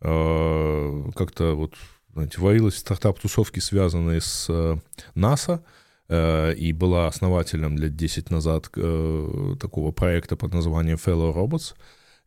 э, 0.00 1.10
как-то 1.14 1.54
вот, 1.54 1.74
знаете, 2.14 2.40
варилась 2.40 2.74
в 2.74 2.78
стартап-тусовке, 2.78 3.60
связанной 3.60 4.22
с 4.22 4.46
э, 4.48 4.76
НАСА, 5.14 5.56
Э, 5.56 5.79
и 6.10 6.72
была 6.72 7.06
основателем 7.06 7.78
лет 7.78 7.94
10 7.96 8.30
назад 8.30 8.70
э, 8.76 9.54
такого 9.60 9.92
проекта 9.92 10.36
под 10.36 10.52
названием 10.54 10.96
Fellow 10.96 11.34
Robots. 11.34 11.74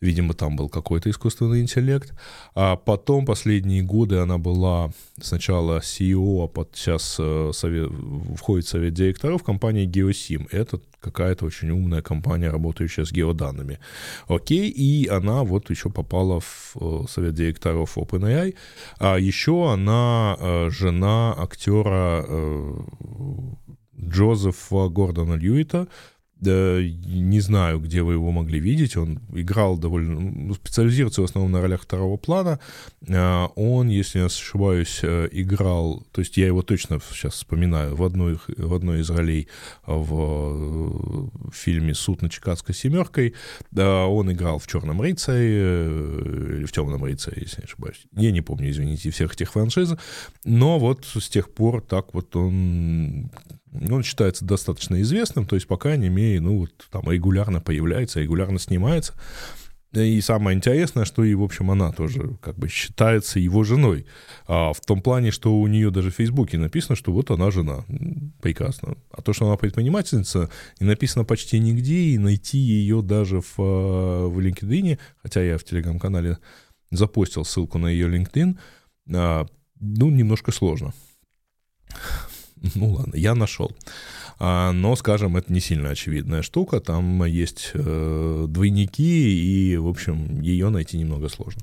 Видимо, 0.04 0.34
там 0.34 0.58
был 0.58 0.68
какой-то 0.68 1.10
искусственный 1.10 1.62
интеллект. 1.62 2.14
А 2.56 2.76
потом, 2.76 3.26
последние 3.26 3.84
годы, 3.84 4.18
она 4.18 4.38
была 4.38 4.92
сначала 5.22 5.80
CEO, 5.80 6.44
а 6.44 6.48
под, 6.48 6.76
сейчас 6.76 7.16
э, 7.20 7.52
совет, 7.54 7.90
входит 8.36 8.66
в 8.66 8.70
совет 8.70 8.94
директоров 8.94 9.44
компании 9.44 9.88
GeoSim. 9.88 10.48
Это 10.52 10.82
какая-то 11.00 11.46
очень 11.46 11.70
умная 11.70 12.02
компания, 12.02 12.50
работающая 12.50 13.06
с 13.06 13.14
геоданными. 13.14 13.80
Окей, 14.28 14.70
и 14.70 15.08
она 15.08 15.44
вот 15.44 15.70
еще 15.70 15.90
попала 15.90 16.42
в 16.42 17.08
совет 17.08 17.34
директоров 17.34 17.98
OpenAI. 17.98 18.56
А 19.00 19.18
еще 19.18 19.72
она 19.72 20.38
жена 20.70 21.34
актера 21.38 22.26
Джозефа 24.14 24.90
Гордона 24.90 25.34
Льюита. 25.34 25.88
Не 26.42 27.40
знаю, 27.40 27.80
где 27.80 28.02
вы 28.02 28.14
его 28.14 28.32
могли 28.32 28.60
видеть. 28.60 28.98
Он 28.98 29.22
играл 29.34 29.78
довольно... 29.78 30.20
Ну, 30.20 30.54
специализируется 30.54 31.22
в 31.22 31.24
основном 31.24 31.54
на 31.54 31.62
ролях 31.62 31.84
второго 31.84 32.18
плана. 32.18 32.60
А, 33.10 33.48
он, 33.56 33.88
если 33.88 34.20
я 34.20 34.26
ошибаюсь, 34.26 35.00
э, 35.04 35.30
играл... 35.32 36.06
То 36.12 36.20
есть 36.20 36.36
я 36.36 36.48
его 36.48 36.62
точно 36.62 37.00
сейчас 37.12 37.36
вспоминаю 37.36 37.96
в 37.96 38.04
одной, 38.04 38.38
в 38.58 38.74
одной 38.74 39.02
из 39.02 39.10
ролей 39.10 39.48
в 39.86 41.30
э, 41.46 41.50
фильме 41.54 41.94
«Суд 41.94 42.22
на 42.22 42.30
Чикагской 42.30 42.76
семеркой». 42.76 43.36
Он 43.74 44.30
играл 44.30 44.60
в 44.60 44.68
«Черном 44.68 45.00
рыцаре» 45.00 45.40
э, 45.40 46.56
или 46.58 46.66
в 46.66 46.74
«Темном 46.74 47.06
рыцаре», 47.06 47.44
если 47.44 47.62
не 47.62 47.66
ошибаюсь. 47.66 48.06
Я 48.12 48.32
не 48.32 48.42
помню, 48.42 48.70
извините, 48.70 49.12
всех 49.12 49.34
этих 49.34 49.54
франшиз. 49.54 49.96
Но 50.44 50.78
вот 50.78 51.06
с 51.06 51.30
тех 51.30 51.50
пор 51.54 51.82
так 51.82 52.14
вот 52.14 52.36
он 52.36 53.32
он 53.74 54.04
считается 54.04 54.46
достаточно 54.46 55.02
известным, 55.02 55.46
то 55.46 55.56
есть, 55.56 55.68
по 55.68 55.78
крайней 55.78 56.10
мере, 56.10 56.42
ну, 56.42 56.60
вот 56.60 56.72
там 56.92 57.10
регулярно 57.10 57.62
появляется, 57.62 58.20
регулярно 58.20 58.60
снимается. 58.60 59.14
И 59.94 60.22
самое 60.22 60.58
интересное, 60.58 61.06
что 61.06 61.24
и, 61.24 61.36
в 61.36 61.44
общем, 61.44 61.70
она 61.70 61.92
тоже 61.92 62.38
как 62.42 62.58
бы 62.58 62.68
считается 62.68 63.40
его 63.40 63.64
женой. 63.64 64.08
А 64.48 64.74
в 64.74 64.82
том 64.82 65.04
плане, 65.04 65.30
что 65.30 65.56
у 65.56 65.68
нее 65.68 65.92
даже 65.92 66.10
в 66.10 66.16
Фейсбуке 66.16 66.58
написано, 66.58 66.96
что 66.96 67.12
вот 67.12 67.30
она 67.30 67.52
жена. 67.52 67.86
Прекрасно. 68.42 68.98
А 69.12 69.22
то, 69.22 69.34
что 69.34 69.46
она 69.46 69.56
предпринимательница, 69.56 70.50
не 70.80 70.88
написано 70.88 71.26
почти 71.26 71.60
нигде, 71.60 71.96
и 71.96 72.18
найти 72.18 72.58
ее 72.58 73.04
даже 73.04 73.42
в, 73.42 73.58
в 73.58 74.40
LinkedIn, 74.40 74.98
хотя 75.22 75.44
я 75.44 75.60
в 75.60 75.64
телеграм-канале 75.64 76.40
запостил 76.90 77.46
ссылку 77.46 77.78
на 77.78 77.88
ее 77.88 78.08
LinkedIn, 78.08 78.58
а, 79.14 79.46
ну, 79.80 80.10
немножко 80.10 80.52
сложно. 80.52 80.92
Ну 82.76 82.94
ладно, 82.94 83.16
я 83.16 83.36
нашел. 83.36 83.72
А, 84.40 84.72
но, 84.72 84.96
скажем, 84.96 85.38
это 85.38 85.52
не 85.54 85.60
сильно 85.60 85.90
очевидная 85.90 86.42
штука. 86.42 86.80
Там 86.80 87.24
есть 87.26 87.72
э, 87.74 88.46
двойники, 88.48 89.74
и, 89.74 89.78
в 89.78 89.88
общем, 89.88 90.42
ее 90.42 90.70
найти 90.70 90.98
немного 90.98 91.30
сложно. 91.30 91.62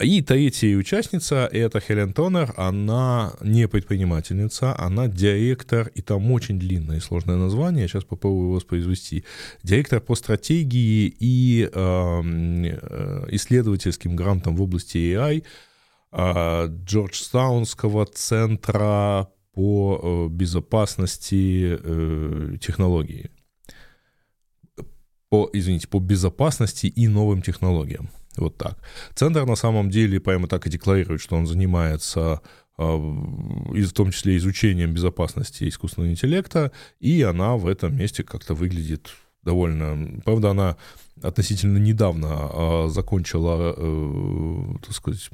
И 0.00 0.22
третья 0.22 0.76
участница— 0.76 1.48
это 1.52 1.80
Хелен 1.80 2.12
Тонер. 2.12 2.54
Она 2.56 3.32
не 3.40 3.68
предпринимательница, 3.68 4.78
она 4.78 5.08
директор, 5.08 5.88
и 5.94 6.02
там 6.02 6.30
очень 6.32 6.58
длинное 6.58 6.98
и 6.98 7.00
сложное 7.00 7.36
название, 7.36 7.88
сейчас 7.88 8.04
попробую 8.04 8.46
его 8.46 8.54
воспроизвести. 8.54 9.24
Директор 9.62 10.00
по 10.00 10.14
стратегии 10.14 11.14
и 11.18 11.68
эм, 11.72 12.64
э, 12.64 13.26
исследовательским 13.30 14.16
грантам 14.16 14.56
в 14.56 14.62
области 14.62 14.98
AI 14.98 15.44
э, 16.12 16.66
Джорджтаунского 16.84 18.06
центра 18.06 19.28
по 19.56 19.98
э, 20.02 20.28
безопасности 20.28 21.78
э, 21.82 22.56
технологии. 22.60 23.30
По, 25.30 25.48
извините, 25.54 25.88
по 25.88 25.98
безопасности 25.98 26.86
и 26.88 27.08
новым 27.08 27.40
технологиям. 27.40 28.10
Вот 28.36 28.58
так. 28.58 28.78
Центр 29.14 29.46
на 29.46 29.56
самом 29.56 29.88
деле 29.88 30.20
прямо 30.20 30.46
так 30.46 30.66
и 30.66 30.70
декларирует, 30.70 31.22
что 31.22 31.36
он 31.36 31.46
занимается 31.46 32.42
э, 32.76 32.82
в 32.82 33.92
том 33.92 34.10
числе 34.10 34.36
изучением 34.36 34.92
безопасности 34.92 35.66
искусственного 35.66 36.10
интеллекта, 36.10 36.70
и 37.00 37.22
она 37.22 37.56
в 37.56 37.66
этом 37.66 37.96
месте 37.96 38.24
как-то 38.24 38.52
выглядит 38.52 39.10
довольно... 39.46 40.20
Правда, 40.24 40.50
она 40.50 40.76
относительно 41.22 41.78
недавно 41.78 42.28
а, 42.30 42.88
закончила, 42.88 43.74
э, 43.74 44.74
так 44.82 44.92
сказать, 44.92 45.30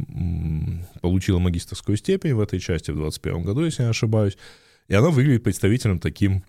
получила 1.00 1.40
магистрскую 1.40 1.96
степень 1.96 2.34
в 2.34 2.40
этой 2.40 2.60
части 2.60 2.92
в 2.92 2.96
2021 2.96 3.42
году, 3.42 3.64
если 3.64 3.82
я 3.82 3.88
не 3.88 3.90
ошибаюсь. 3.90 4.38
И 4.86 4.94
она 4.94 5.10
выглядит 5.10 5.42
представителем 5.42 5.98
таким, 5.98 6.44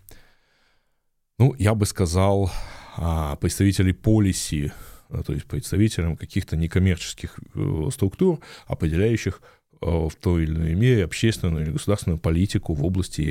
ну, 1.39 1.55
я 1.58 1.74
бы 1.74 1.88
сказал, 1.88 2.51
а, 2.98 3.36
представителей 3.38 3.93
полиси, 3.93 4.72
а, 5.10 5.24
то 5.24 5.34
есть 5.34 5.46
представителем 5.46 6.15
каких-то 6.15 6.55
некоммерческих 6.55 7.39
э, 7.55 7.89
структур, 7.91 8.39
определяющих 8.67 9.41
э, 9.82 9.86
в 9.86 10.13
той 10.20 10.43
или 10.43 10.53
иной 10.53 10.75
мере 10.75 11.05
общественную 11.05 11.63
или 11.63 11.72
государственную 11.72 12.20
политику 12.20 12.74
в 12.74 12.86
области 12.86 13.22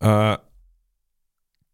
AI. 0.00 0.38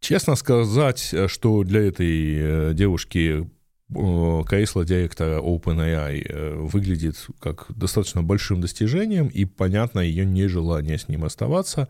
Честно 0.02 0.34
сказать, 0.34 1.10
э, 1.14 1.28
что 1.28 1.62
для 1.62 1.86
этой 1.86 2.34
э, 2.34 2.74
девушки 2.74 3.48
э, 3.94 4.42
кресло 4.48 4.84
директора 4.84 5.40
OpenAI 5.40 6.56
выглядит 6.66 7.14
как 7.38 7.66
достаточно 7.68 8.20
большим 8.20 8.60
достижением, 8.60 9.28
и 9.28 9.44
понятно 9.44 10.00
ее 10.00 10.26
нежелание 10.26 10.98
с 10.98 11.06
ним 11.06 11.24
оставаться. 11.24 11.86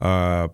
А, 0.00 0.52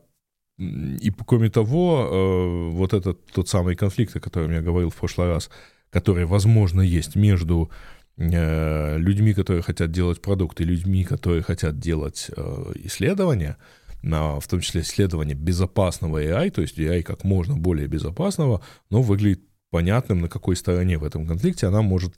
и 0.58 1.10
кроме 1.26 1.48
того, 1.48 2.70
вот 2.72 2.92
этот 2.92 3.24
тот 3.26 3.48
самый 3.48 3.74
конфликт, 3.74 4.14
о 4.16 4.20
котором 4.20 4.50
я 4.50 4.60
говорил 4.60 4.90
в 4.90 4.96
прошлый 4.96 5.28
раз, 5.28 5.50
который, 5.90 6.26
возможно, 6.26 6.82
есть 6.82 7.16
между 7.16 7.70
людьми, 8.16 9.32
которые 9.32 9.62
хотят 9.62 9.92
делать 9.92 10.20
продукты, 10.20 10.64
и 10.64 10.66
людьми, 10.66 11.04
которые 11.04 11.42
хотят 11.42 11.78
делать 11.78 12.30
исследования– 12.74 13.56
в 14.02 14.46
том 14.48 14.60
числе 14.60 14.82
исследование 14.82 15.34
безопасного 15.34 16.22
AI, 16.22 16.50
то 16.50 16.62
есть 16.62 16.78
AI 16.78 17.02
как 17.02 17.24
можно 17.24 17.56
более 17.56 17.88
безопасного, 17.88 18.62
но 18.90 19.02
выглядит 19.02 19.42
понятным, 19.70 20.20
на 20.20 20.28
какой 20.28 20.56
стороне 20.56 20.98
в 20.98 21.04
этом 21.04 21.26
конфликте 21.26 21.66
она 21.66 21.82
может 21.82 22.14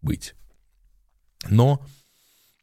быть. 0.00 0.34
Но 1.48 1.84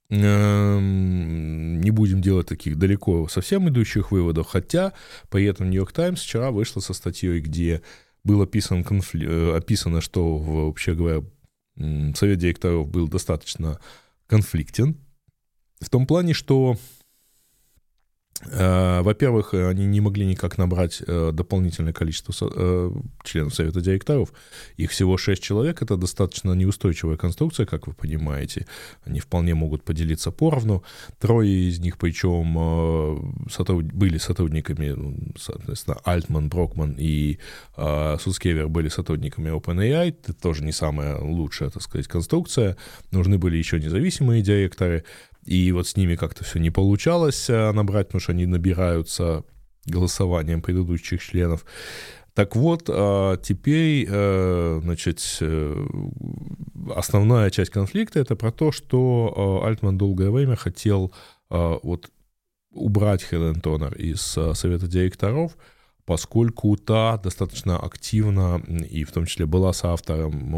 эм, 0.09 1.81
не 1.81 1.91
будем 1.91 2.21
делать 2.21 2.47
таких 2.47 2.77
далеко 2.77 3.27
совсем 3.27 3.69
идущих 3.69 4.11
выводов, 4.11 4.47
хотя 4.47 4.93
при 5.29 5.45
этом 5.45 5.69
Нью-Йорк 5.69 5.93
Таймс 5.93 6.21
вчера 6.21 6.51
вышла 6.51 6.79
со 6.79 6.93
статьей, 6.93 7.39
где 7.39 7.81
было 8.23 8.43
описан 8.43 8.83
конфли... 8.83 9.27
Э, 9.27 9.57
описано, 9.57 10.01
что, 10.01 10.37
вообще 10.37 10.93
говоря, 10.93 11.23
совет 12.15 12.39
директоров 12.39 12.87
был 12.87 13.07
достаточно 13.07 13.79
конфликтен, 14.27 14.97
в 15.79 15.89
том 15.89 16.07
плане, 16.07 16.33
что 16.33 16.77
во-первых, 18.45 19.53
они 19.53 19.85
не 19.85 19.99
могли 19.99 20.25
никак 20.25 20.57
набрать 20.57 21.01
э, 21.05 21.31
дополнительное 21.33 21.91
количество 21.91 22.33
э, 22.39 22.91
членов 23.23 23.55
Совета 23.55 23.81
директоров. 23.81 24.31
Их 24.77 24.91
всего 24.91 25.17
шесть 25.17 25.41
человек. 25.41 25.81
Это 25.81 25.97
достаточно 25.97 26.53
неустойчивая 26.53 27.17
конструкция, 27.17 27.65
как 27.65 27.87
вы 27.87 27.93
понимаете. 27.93 28.67
Они 29.05 29.19
вполне 29.19 29.55
могут 29.55 29.83
поделиться 29.83 30.31
поровну. 30.31 30.83
Трое 31.19 31.69
из 31.69 31.79
них, 31.79 31.97
причем, 31.97 32.53
были 33.93 34.17
сотрудниками, 34.17 34.89
ну, 34.89 35.17
соответственно, 35.39 35.97
Альтман, 36.03 36.49
Брокман 36.49 36.95
и 36.97 37.39
Сускевер 37.75 38.67
были 38.69 38.89
сотрудниками 38.89 39.49
OpenAI. 39.49 40.09
Это 40.09 40.33
тоже 40.33 40.63
не 40.63 40.71
самая 40.71 41.17
лучшая, 41.19 41.69
так 41.69 41.81
сказать, 41.81 42.07
конструкция. 42.07 42.77
Нужны 43.11 43.37
были 43.37 43.57
еще 43.57 43.79
независимые 43.79 44.41
директоры. 44.41 45.03
И 45.47 45.71
вот 45.71 45.87
с 45.87 45.95
ними 45.95 46.15
как-то 46.15 46.43
все 46.43 46.59
не 46.59 46.69
получалось 46.69 47.49
э, 47.49 47.71
набрать, 47.71 48.07
потому 48.07 48.19
что 48.19 48.33
они 48.33 48.45
набираются 48.45 49.45
голосованием 49.85 50.61
предыдущих 50.61 51.23
членов. 51.23 51.65
Так 52.33 52.55
вот, 52.57 52.89
э, 52.89 53.37
теперь, 53.41 54.05
э, 54.09 54.79
значит, 54.83 55.41
основная 56.95 57.49
часть 57.49 57.71
конфликта 57.71 58.19
это 58.19 58.35
про 58.35 58.51
то, 58.51 58.73
что 58.73 59.63
Альтман 59.65 59.97
долгое 59.97 60.31
время 60.31 60.55
хотел 60.55 61.13
вот 61.49 62.11
убрать 62.71 63.23
Хелен 63.23 63.61
Тонер 63.61 63.95
из 63.95 64.21
совета 64.21 64.87
директоров, 64.87 65.57
поскольку 66.05 66.75
та 66.75 67.17
достаточно 67.17 67.79
активно 67.79 68.61
и 68.89 69.05
в 69.05 69.11
том 69.11 69.25
числе 69.25 69.45
была 69.45 69.71
соавтором 69.73 70.51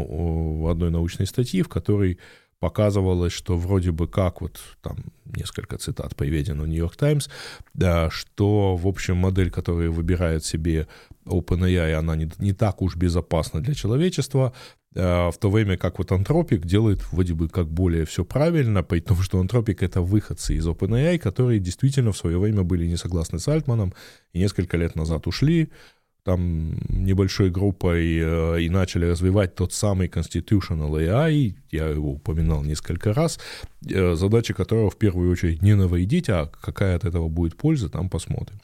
в 0.62 0.68
одной 0.68 0.90
научной 0.90 1.26
статьи, 1.26 1.62
в 1.62 1.68
которой 1.68 2.18
показывалось, 2.60 3.32
что 3.32 3.56
вроде 3.56 3.90
бы 3.90 4.06
как, 4.06 4.42
вот 4.42 4.60
там 4.82 4.98
несколько 5.24 5.78
цитат 5.78 6.14
приведено 6.14 6.64
в 6.64 6.68
Нью-Йорк 6.68 6.96
Таймс, 6.96 7.28
да, 7.74 8.10
что, 8.10 8.76
в 8.76 8.86
общем, 8.86 9.16
модель, 9.16 9.50
которая 9.50 9.90
выбирает 9.90 10.44
себе 10.44 10.86
OpenAI, 11.24 11.94
она 11.94 12.16
не, 12.16 12.30
не 12.38 12.52
так 12.52 12.82
уж 12.82 12.96
безопасна 12.96 13.60
для 13.60 13.74
человечества, 13.74 14.52
а, 14.94 15.30
в 15.30 15.38
то 15.38 15.50
время 15.50 15.76
как 15.76 15.98
вот 15.98 16.12
Антропик 16.12 16.66
делает 16.66 17.00
вроде 17.12 17.32
бы 17.32 17.48
как 17.48 17.68
более 17.68 18.04
все 18.04 18.24
правильно, 18.24 18.82
при 18.82 19.00
том, 19.00 19.18
что 19.22 19.40
Антропик— 19.40 19.82
это 19.84 20.02
выходцы 20.02 20.56
из 20.56 20.66
OpenAI, 20.66 21.18
которые 21.18 21.60
действительно 21.60 22.12
в 22.12 22.16
свое 22.16 22.38
время 22.38 22.62
были 22.62 22.86
не 22.86 22.96
согласны 22.96 23.38
с 23.38 23.48
Альтманом 23.48 23.94
и 24.32 24.38
несколько 24.38 24.76
лет 24.76 24.96
назад 24.96 25.26
ушли, 25.26 25.70
там 26.24 26.74
небольшой 26.88 27.50
группой 27.50 28.18
э, 28.18 28.62
и 28.62 28.68
начали 28.68 29.06
развивать 29.06 29.54
тот 29.54 29.72
самый 29.72 30.08
Constitutional 30.08 30.90
AI, 30.92 31.54
я 31.70 31.86
его 31.86 32.12
упоминал 32.12 32.62
несколько 32.62 33.14
раз, 33.14 33.38
э, 33.88 34.14
задача 34.14 34.54
которого 34.54 34.90
в 34.90 34.98
первую 34.98 35.30
очередь 35.30 35.62
не 35.62 35.74
навредить, 35.74 36.28
а 36.28 36.46
какая 36.46 36.96
от 36.96 37.04
этого 37.04 37.28
будет 37.28 37.56
польза, 37.56 37.88
там 37.88 38.10
посмотрим. 38.10 38.60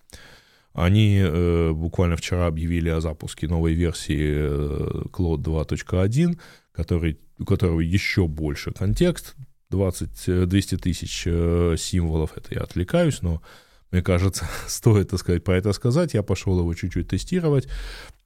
Они 0.73 1.19
э, 1.19 1.73
буквально 1.73 2.17
вчера 2.17 2.47
объявили 2.47 2.91
о 2.91 3.01
запуске 3.01 3.49
новой 3.49 3.73
версии 3.73 5.09
Cloud 5.09 5.43
2.1, 5.43 6.39
который, 6.73 7.19
у 7.39 7.45
которого 7.45 7.81
еще 7.81 8.29
больше 8.29 8.73
контекст, 8.73 9.35
20, 9.71 10.49
200 10.49 10.77
тысяч 10.77 11.23
символов, 11.23 12.37
это 12.37 12.55
я 12.55 12.61
отвлекаюсь, 12.61 13.21
но 13.23 13.43
мне 13.91 14.03
кажется, 14.03 14.47
стоит, 14.67 15.11
так 15.11 15.21
сказать, 15.21 15.45
про 15.45 15.57
это 15.57 15.73
сказать. 15.73 16.15
Я 16.15 16.23
пошел 16.23 16.59
его 16.59 16.75
чуть-чуть 16.75 17.09
тестировать. 17.09 17.69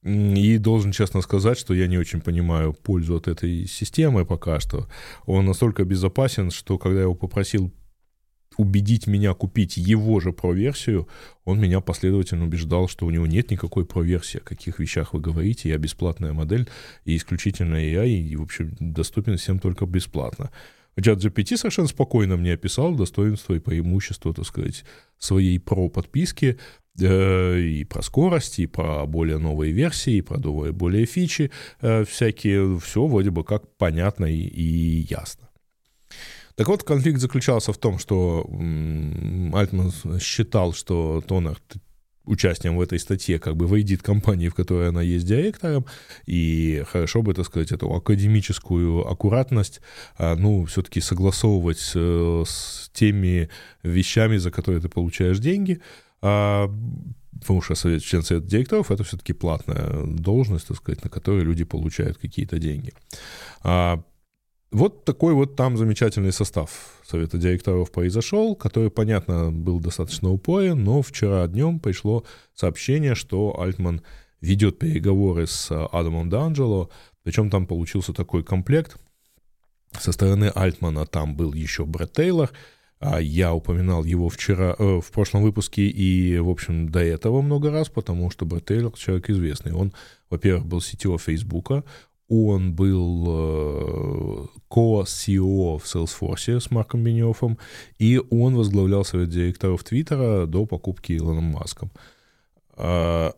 И 0.03 0.57
должен 0.57 0.91
честно 0.91 1.21
сказать, 1.21 1.59
что 1.59 1.75
я 1.75 1.87
не 1.87 1.99
очень 1.99 2.21
понимаю 2.21 2.73
пользу 2.73 3.17
от 3.17 3.27
этой 3.27 3.67
системы 3.67 4.25
пока 4.25 4.59
что. 4.59 4.87
Он 5.25 5.45
настолько 5.45 5.85
безопасен, 5.85 6.49
что 6.49 6.79
когда 6.79 6.97
я 6.97 7.03
его 7.03 7.13
попросил 7.13 7.71
убедить 8.57 9.07
меня 9.07 9.33
купить 9.33 9.77
его 9.77 10.19
же 10.19 10.33
про-версию, 10.33 11.07
он 11.45 11.59
меня 11.59 11.79
последовательно 11.79 12.45
убеждал, 12.45 12.87
что 12.87 13.05
у 13.05 13.11
него 13.11 13.27
нет 13.27 13.51
никакой 13.51 13.85
про-версии, 13.85 14.39
о 14.39 14.41
каких 14.41 14.79
вещах 14.79 15.13
вы 15.13 15.19
говорите, 15.19 15.69
я 15.69 15.77
бесплатная 15.77 16.33
модель, 16.33 16.67
и 17.05 17.15
исключительно 17.15 17.75
AI, 17.75 18.09
и, 18.09 18.35
в 18.35 18.41
общем, 18.41 18.75
доступен 18.79 19.37
всем 19.37 19.59
только 19.59 19.85
бесплатно. 19.85 20.51
Чат 21.01 21.23
GPT 21.23 21.57
совершенно 21.57 21.87
спокойно 21.87 22.37
мне 22.37 22.53
описал 22.53 22.95
достоинства 22.95 23.53
и 23.53 23.59
преимущества, 23.59 24.33
так 24.33 24.45
сказать, 24.45 24.83
своей 25.17 25.59
про 25.59 25.89
подписки, 25.89 26.59
э, 26.99 27.59
и 27.59 27.83
про 27.83 28.01
скорость, 28.01 28.59
и 28.59 28.67
про 28.67 29.05
более 29.05 29.37
новые 29.37 29.71
версии, 29.71 30.17
и 30.17 30.21
про 30.21 30.37
новые 30.37 30.71
более 30.71 31.05
фичи 31.05 31.51
э, 31.81 32.05
всякие. 32.05 32.79
Все 32.79 33.05
вроде 33.05 33.31
бы 33.31 33.43
как 33.43 33.75
понятно 33.77 34.25
и, 34.25 34.37
и 34.37 35.07
ясно. 35.09 35.49
Так 36.55 36.67
вот, 36.67 36.83
конфликт 36.83 37.19
заключался 37.19 37.73
в 37.73 37.77
том, 37.77 37.97
что 37.97 38.45
Альтман 39.53 39.91
считал, 40.19 40.73
что 40.73 41.23
Тонер 41.25 41.57
участием 42.25 42.77
в 42.77 42.81
этой 42.81 42.99
статье 42.99 43.39
как 43.39 43.55
бы 43.55 43.67
войдет 43.67 44.03
компании, 44.03 44.49
в 44.49 44.55
которой 44.55 44.89
она 44.89 45.01
есть 45.01 45.25
директором, 45.25 45.85
и 46.25 46.83
хорошо 46.87 47.21
бы, 47.21 47.33
так 47.33 47.45
сказать, 47.45 47.71
эту 47.71 47.91
академическую 47.93 49.07
аккуратность, 49.07 49.81
а, 50.17 50.35
ну, 50.35 50.65
все-таки 50.65 51.01
согласовывать 51.01 51.91
э, 51.95 52.43
с 52.45 52.89
теми 52.93 53.49
вещами, 53.83 54.37
за 54.37 54.51
которые 54.51 54.81
ты 54.81 54.89
получаешь 54.89 55.39
деньги, 55.39 55.81
а, 56.21 56.71
потому 57.39 57.61
что 57.61 57.75
совет, 57.75 58.03
член 58.03 58.23
совета 58.23 58.47
директоров— 58.47 58.91
это 58.91 59.03
все-таки 59.03 59.33
платная 59.33 60.05
должность, 60.05 60.67
так 60.67 60.77
сказать, 60.77 61.03
на 61.03 61.09
которой 61.09 61.43
люди 61.43 61.63
получают 61.63 62.17
какие-то 62.17 62.59
деньги. 62.59 62.93
Вот 64.71 65.03
такой 65.03 65.33
вот 65.33 65.57
там 65.57 65.75
замечательный 65.75 66.31
состав 66.31 67.01
совета 67.03 67.37
директоров 67.37 67.91
произошел, 67.91 68.55
который, 68.55 68.89
понятно, 68.89 69.51
был 69.51 69.81
достаточно 69.81 70.31
упоен, 70.31 70.81
но 70.81 71.01
вчера 71.01 71.45
днем 71.47 71.79
пришло 71.79 72.23
сообщение, 72.53 73.13
что 73.13 73.59
Альтман 73.59 74.01
ведет 74.39 74.79
переговоры 74.79 75.45
с 75.45 75.69
Адамом 75.91 76.29
Данджело, 76.29 76.89
причем 77.23 77.49
там 77.49 77.67
получился 77.67 78.13
такой 78.13 78.45
комплект. 78.45 78.95
Со 79.99 80.13
стороны 80.13 80.49
Альтмана 80.55 81.05
там 81.05 81.35
был 81.35 81.53
еще 81.53 81.85
Брэд 81.85 82.13
Тейлор, 82.13 82.51
а 83.01 83.19
я 83.19 83.53
упоминал 83.53 84.05
его 84.05 84.29
вчера, 84.29 84.75
э, 84.79 85.01
в 85.01 85.11
прошлом 85.11 85.41
выпуске 85.41 85.81
и, 85.81 86.37
в 86.37 86.47
общем, 86.47 86.87
до 86.87 87.01
этого 87.01 87.41
много 87.41 87.71
раз, 87.71 87.89
потому 87.89 88.31
что 88.31 88.45
Брэд 88.45 88.67
Тейлор 88.67 88.93
человек 88.93 89.29
известный. 89.31 89.73
Он, 89.73 89.91
во-первых, 90.29 90.65
был 90.65 90.77
CTO 90.77 91.17
Фейсбука, 91.17 91.83
он 92.31 92.73
был 92.73 93.25
э, 93.27 94.45
ко-CEO 94.69 95.77
в 95.79 95.83
Salesforce 95.83 96.61
с 96.61 96.71
Марком 96.71 97.03
Бенioffом, 97.03 97.57
и 97.99 98.21
он 98.29 98.55
возглавлял 98.55 99.03
совет 99.03 99.29
директоров 99.29 99.83
Твиттера 99.83 100.45
до 100.45 100.65
покупки 100.65 101.17
Илоном 101.17 101.45
Маском. 101.45 101.91
А, 102.77 103.33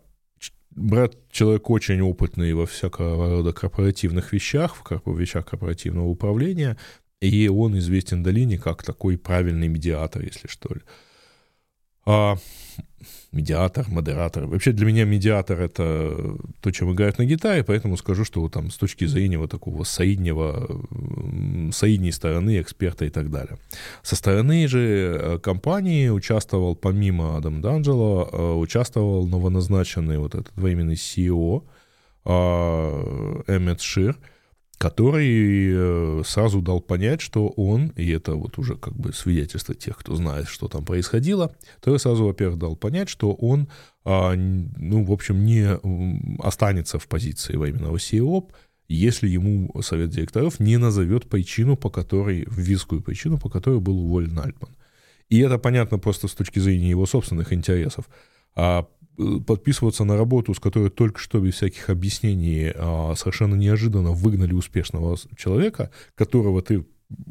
Брат 0.75 1.15
человек 1.32 1.69
очень 1.69 2.01
опытный 2.01 2.53
во 2.53 2.65
всякого 2.65 3.29
рода 3.29 3.53
корпоративных 3.53 4.34
вещах, 4.34 4.75
в 4.75 5.19
вещах 5.19 5.45
корпоративного 5.45 6.08
управления, 6.08 6.77
и 7.21 7.47
он 7.47 7.77
известен 7.77 8.23
долине 8.23 8.58
как 8.58 8.84
такой 8.84 9.17
правильный 9.17 9.67
медиатор, 9.67 10.23
если 10.23 10.47
что 10.47 10.73
ли. 10.73 10.82
А, 12.05 12.35
медиатор, 13.31 13.85
модератор. 13.89 14.45
Вообще 14.45 14.71
для 14.71 14.85
меня 14.85 15.05
медиатор— 15.05 15.59
это 15.61 16.37
то, 16.61 16.71
чем 16.71 16.93
играют 16.93 17.17
на 17.17 17.25
гитаре, 17.25 17.63
поэтому 17.63 17.97
скажу, 17.97 18.25
что 18.25 18.47
там 18.49 18.69
с 18.69 18.77
точки 18.77 19.05
зрения 19.05 19.45
такого 19.47 19.83
соиднего, 19.83 20.81
соидней 21.71 22.11
стороны 22.11 22.61
эксперта 22.61 23.05
и 23.05 23.09
так 23.09 23.31
далее. 23.31 23.57
Со 24.03 24.15
стороны 24.15 24.67
же 24.67 24.79
э, 24.79 25.39
компании 25.39 26.09
участвовал, 26.09 26.75
помимо 26.75 27.37
Адам 27.37 27.61
Данджело, 27.61 28.29
э, 28.31 28.53
участвовал 28.53 29.27
новоназначенный 29.27 30.17
вот 30.17 30.35
этот 30.35 30.55
временный 30.55 30.95
CEO 30.95 31.63
а, 32.25 33.43
Эммет 33.47 33.81
Шир— 33.81 34.17
который 34.84 35.72
э, 35.72 36.24
сразу 36.26 36.62
дал 36.62 36.82
понять, 36.82 37.22
что 37.22 37.48
он, 37.48 37.93
и 37.96 38.12
это 38.12 38.36
вот 38.36 38.58
уже 38.58 38.76
как 38.76 38.93
бы 38.93 39.13
свидетельство 39.13 39.74
тех, 39.74 39.98
кто 39.98 40.13
знает, 40.15 40.50
что 40.50 40.67
там 40.67 40.84
происходило, 40.84 41.56
то 41.80 41.98
сразу, 41.98 42.26
во-первых, 42.26 42.60
дал 42.60 42.76
понять, 42.76 43.08
что 43.08 43.32
он, 43.32 43.69
а, 44.04 44.36
ну, 44.36 45.06
в 45.06 45.12
общем, 45.13 45.46
не 45.46 45.80
останется 46.46 47.00
в 47.00 47.08
позиции 47.08 47.56
временного 47.56 47.96
CEO, 47.96 48.52
если 48.89 49.30
ему 49.30 49.74
совет 49.82 50.10
директоров 50.10 50.60
не 50.60 50.76
назовет 50.76 51.30
причину, 51.30 51.78
по 51.78 51.89
которой, 51.89 52.46
вискую 52.52 53.02
причину, 53.02 53.39
по 53.39 53.50
которой 53.50 53.80
был 53.80 53.98
уволен 54.00 54.38
Альтман. 54.38 54.76
И 55.30 55.39
это 55.39 55.60
понятно 55.60 55.98
просто 55.98 56.28
с 56.28 56.34
точки 56.34 56.60
зрения 56.60 56.89
его 56.89 57.06
собственных 57.06 57.54
интересов. 57.54 58.10
А 58.54 58.86
подписываться 59.45 60.04
на 60.04 60.17
работу, 60.17 60.54
с 60.54 60.60
которой 60.60 60.89
только 60.89 61.19
что 61.19 61.39
без 61.39 61.56
всяких 61.56 61.89
объяснений 61.89 62.71
а, 62.76 63.13
совершенно 63.15 63.56
неожиданно 63.56 64.12
выгнали 64.12 64.54
успешного 64.54 65.17
человека, 65.38 65.91
которого 66.15 66.62
ты 66.62 66.86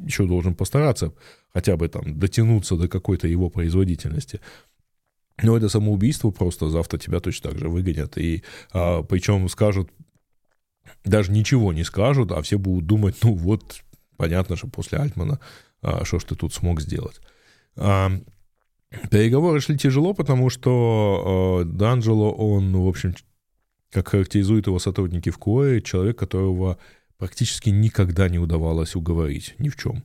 еще 0.04 0.26
должен 0.26 0.54
постараться 0.54 1.12
хотя 1.52 1.76
бы 1.76 1.88
там 1.88 2.18
дотянуться 2.18 2.76
до 2.76 2.88
какой-то 2.88 3.26
его 3.26 3.50
производительности. 3.50 4.40
Но 5.42 5.56
это 5.56 5.68
самоубийство 5.68 6.30
просто 6.30 6.70
завтра 6.70 6.98
тебя 6.98 7.20
точно 7.20 7.50
так 7.50 7.58
же 7.58 7.68
выгонят. 7.68 8.16
И 8.16 8.42
а, 8.72 9.02
причем 9.02 9.48
скажут, 9.48 9.90
даже 11.04 11.32
ничего 11.32 11.72
не 11.72 11.84
скажут, 11.84 12.32
а 12.32 12.42
все 12.42 12.58
будут 12.58 12.86
думать, 12.86 13.16
ну 13.22 13.34
вот, 13.34 13.82
понятно, 14.16 14.56
что 14.56 14.68
после 14.68 14.98
Альтмана, 14.98 15.40
а, 15.80 16.04
что 16.04 16.18
ж 16.18 16.24
ты 16.24 16.36
тут 16.36 16.54
смог 16.54 16.80
сделать. 16.80 17.20
А, 17.76 18.12
переговоры 19.10 19.60
шли 19.60 19.76
тяжело, 19.76 20.14
потому 20.14 20.50
что 20.50 21.62
а, 21.62 21.64
Данджело, 21.64 22.32
он, 22.32 22.76
в 22.76 22.86
общем, 22.86 23.14
как 23.90 24.08
характеризуют 24.08 24.66
его 24.66 24.78
сотрудники 24.78 25.30
в 25.30 25.38
КУЭ, 25.38 25.80
человек, 25.80 26.18
которого 26.18 26.78
практически 27.18 27.70
никогда 27.70 28.28
не 28.28 28.38
удавалось 28.38 28.96
уговорить 28.96 29.54
ни 29.58 29.68
в 29.68 29.76
чем. 29.76 30.02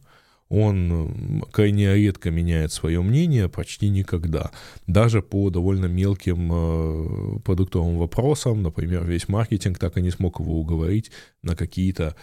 Он 0.50 1.44
крайне 1.52 1.94
редко 1.96 2.32
меняет 2.32 2.72
свое 2.72 3.02
мнение, 3.02 3.50
почти 3.50 3.90
никогда. 3.90 4.52
Даже 4.86 5.22
по 5.22 5.50
довольно 5.50 5.88
мелким 5.88 6.50
э, 6.54 7.40
продуктовым 7.40 7.98
вопросам, 7.98 8.64
например, 8.64 9.04
весь 9.04 9.28
маркетинг 9.28 9.78
так 9.78 9.98
и 9.98 10.02
не 10.02 10.10
смог 10.10 10.40
его 10.40 10.58
уговорить 10.58 11.12
на 11.42 11.56
какие-то 11.56 12.16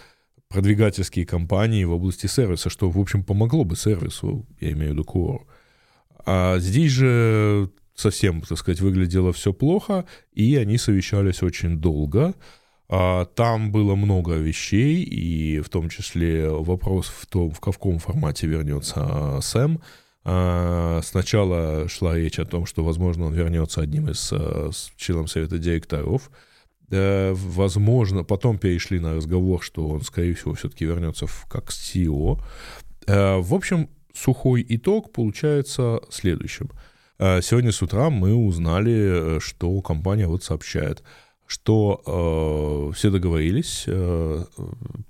продвигательские 0.48 1.26
кампании 1.26 1.84
в 1.84 1.92
области 1.92 2.26
сервиса, 2.26 2.70
что, 2.70 2.88
в 2.88 2.98
общем, 2.98 3.24
помогло 3.24 3.64
бы 3.64 3.76
сервису, 3.76 4.46
я 4.60 4.72
имею 4.72 4.90
в 4.90 4.92
виду 4.94 5.02
Core. 5.02 5.40
А 6.26 6.58
здесь 6.58 6.92
же 6.92 7.70
совсем, 7.94 8.42
так 8.42 8.58
сказать, 8.58 8.80
выглядело 8.80 9.32
все 9.32 9.52
плохо, 9.52 10.04
и 10.32 10.56
они 10.56 10.78
совещались 10.78 11.42
очень 11.42 11.78
долго. 11.78 12.34
А, 12.88 13.24
там 13.24 13.72
было 13.72 13.94
много 13.94 14.34
вещей, 14.34 15.02
и 15.02 15.60
в 15.60 15.68
том 15.68 15.88
числе 15.88 16.48
вопрос 16.48 17.06
в 17.06 17.26
том, 17.26 17.50
в 17.50 17.60
каком 17.60 17.98
формате 17.98 18.46
вернется 18.46 18.94
а, 18.96 19.40
Сэм. 19.40 19.80
А, 20.24 21.00
сначала 21.02 21.88
шла 21.88 22.16
речь 22.16 22.38
о 22.38 22.44
том, 22.44 22.66
что, 22.66 22.84
возможно, 22.84 23.26
он 23.26 23.34
вернется 23.34 23.80
одним 23.80 24.10
из 24.10 24.32
членов 24.96 25.30
совета 25.30 25.58
директоров. 25.58 26.30
Возможно, 26.90 28.22
потом 28.22 28.58
перешли 28.58 29.00
на 29.00 29.14
разговор, 29.14 29.62
что 29.62 29.88
он, 29.88 30.02
скорее 30.02 30.34
всего, 30.34 30.54
все-таки 30.54 30.84
вернется 30.84 31.26
в, 31.26 31.46
как 31.50 31.70
CEO. 31.70 32.40
В 33.06 33.54
общем, 33.54 33.88
сухой 34.14 34.64
итог 34.68 35.12
получается 35.12 36.00
следующим. 36.10 36.70
Сегодня 37.18 37.72
с 37.72 37.82
утра 37.82 38.10
мы 38.10 38.34
узнали, 38.34 39.38
что 39.38 39.80
компания 39.82 40.26
вот 40.26 40.42
сообщает– 40.42 41.02
что 41.46 42.90
э, 42.90 42.94
все 42.94 43.10
договорились, 43.10 43.84
э, 43.86 44.44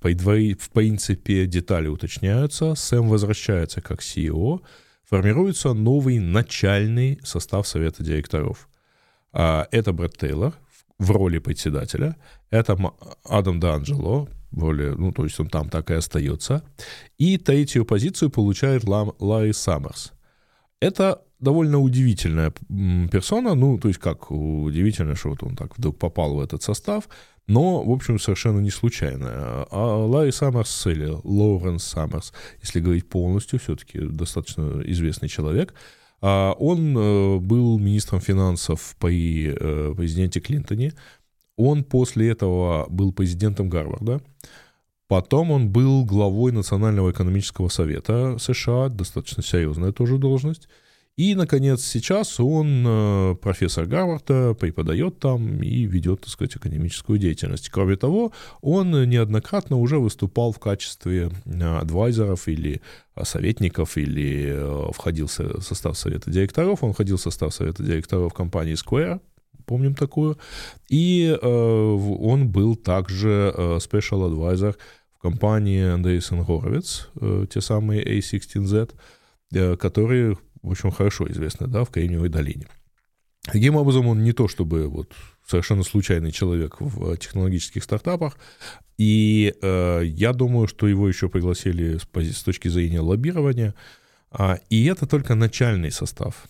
в 0.00 0.70
принципе 0.70 1.46
детали 1.46 1.88
уточняются, 1.88 2.74
Сэм 2.74 3.08
возвращается 3.08 3.80
как 3.80 4.00
CEO, 4.00 4.60
формируется 5.08 5.72
новый 5.74 6.18
начальный 6.18 7.20
состав 7.22 7.66
совета 7.68 8.02
директоров. 8.02 8.68
Э, 9.32 9.64
это 9.70 9.92
Брэд 9.92 10.16
Тейлор 10.18 10.54
в 10.98 11.10
роли 11.10 11.38
председателя, 11.38 12.16
это 12.50 12.76
Адам 13.24 13.60
Данджело, 13.60 14.28
роли, 14.56 14.94
ну, 14.96 15.12
то 15.12 15.24
есть 15.24 15.38
он 15.40 15.48
там 15.48 15.68
так 15.68 15.90
и 15.90 15.94
остается, 15.94 16.62
и 17.18 17.38
третью 17.38 17.84
позицию 17.84 18.30
получает 18.30 18.84
Ларри 18.84 19.52
Саммерс. 19.52 20.12
Это 20.80 21.22
довольно 21.40 21.78
удивительная 21.78 22.52
персона, 23.10 23.54
ну, 23.54 23.78
то 23.78 23.88
есть 23.88 24.00
как 24.00 24.30
удивительно, 24.30 25.14
что 25.14 25.30
вот 25.30 25.42
он 25.42 25.56
так 25.56 25.78
вдруг 25.78 25.98
попал 25.98 26.34
в 26.34 26.40
этот 26.40 26.62
состав, 26.62 27.08
но, 27.46 27.82
в 27.82 27.90
общем, 27.90 28.18
совершенно 28.18 28.60
не 28.60 28.70
случайно. 28.70 29.66
А 29.70 30.06
Ларри 30.06 30.32
Саммерс 30.32 30.86
или 30.86 31.10
Лоуренс 31.24 31.84
Саммерс, 31.84 32.32
если 32.62 32.80
говорить 32.80 33.08
полностью, 33.08 33.58
все-таки 33.58 34.00
достаточно 34.00 34.82
известный 34.86 35.28
человек, 35.28 35.74
а 36.20 36.52
он 36.58 36.96
э, 36.96 37.38
был 37.38 37.78
министром 37.78 38.20
финансов 38.20 38.96
при 38.98 39.54
э, 39.54 39.94
президенте 39.94 40.40
Клинтоне, 40.40 40.94
он 41.56 41.84
после 41.84 42.30
этого 42.30 42.86
был 42.88 43.12
президентом 43.12 43.68
Гарварда, 43.68 44.20
Потом 45.06 45.50
он 45.50 45.68
был 45.68 46.04
главой 46.04 46.50
Национального 46.50 47.10
экономического 47.10 47.68
совета 47.68 48.36
США, 48.38 48.88
достаточно 48.88 49.42
серьезная 49.42 49.92
тоже 49.92 50.16
должность. 50.16 50.66
И, 51.16 51.36
наконец, 51.36 51.84
сейчас 51.84 52.40
он 52.40 52.84
э, 52.84 53.36
профессор 53.40 53.86
Гарварда, 53.86 54.54
преподает 54.54 55.20
там 55.20 55.62
и 55.62 55.84
ведет, 55.84 56.22
так 56.22 56.30
сказать, 56.30 56.56
академическую 56.56 57.20
деятельность. 57.20 57.68
Кроме 57.68 57.94
того, 57.94 58.32
он 58.62 58.90
неоднократно 59.08 59.76
уже 59.76 60.00
выступал 60.00 60.50
в 60.50 60.58
качестве 60.58 61.30
э, 61.44 61.78
адвайзеров 61.78 62.48
или 62.48 62.80
э, 63.14 63.24
советников, 63.24 63.96
или 63.96 64.92
входил 64.92 65.28
в 65.28 65.62
состав 65.62 65.96
совета 65.96 66.32
директоров. 66.32 66.82
Он 66.82 66.94
входил 66.94 67.16
в 67.16 67.20
состав 67.20 67.54
совета 67.54 67.84
директоров 67.84 68.34
компании 68.34 68.74
Square, 68.74 69.20
помним 69.66 69.94
такую. 69.94 70.38
И 70.88 71.36
он 71.42 72.48
был 72.48 72.76
также 72.76 73.52
special 73.56 74.30
advisor 74.30 74.76
в 75.14 75.18
компании 75.18 75.94
Andreessen 75.94 76.46
Horowitz, 76.46 77.46
те 77.48 77.60
самые 77.60 78.04
A16Z, 78.04 78.92
которые 79.76 80.36
в 80.64 80.70
общем, 80.70 80.90
хорошо 80.90 81.30
известный, 81.30 81.68
да, 81.68 81.84
в 81.84 81.90
Кремниевой 81.90 82.30
долине. 82.30 82.66
Таким 83.42 83.76
образом, 83.76 84.06
он 84.06 84.24
не 84.24 84.32
то 84.32 84.48
чтобы 84.48 84.88
вот 84.88 85.12
совершенно 85.46 85.82
случайный 85.82 86.32
человек 86.32 86.80
в 86.80 87.16
технологических 87.18 87.84
стартапах, 87.84 88.38
и 88.96 89.54
э, 89.60 90.02
я 90.04 90.32
думаю, 90.32 90.66
что 90.66 90.88
его 90.88 91.06
еще 91.06 91.28
пригласили 91.28 91.98
с, 91.98 92.06
с 92.32 92.42
точки 92.42 92.68
зрения 92.68 93.00
лоббирования, 93.00 93.74
а, 94.30 94.58
и 94.70 94.86
это 94.86 95.06
только 95.06 95.34
начальный 95.34 95.90
состав. 95.90 96.48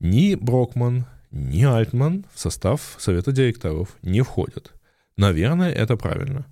Ни 0.00 0.34
Брокман, 0.34 1.06
ни 1.36 1.64
Альтман 1.64 2.24
в 2.34 2.40
состав 2.40 2.96
совета 2.98 3.32
директоров 3.32 3.96
не 4.02 4.22
входят. 4.22 4.72
Наверное, 5.16 5.72
это 5.72 5.96
правильно. 5.96 6.46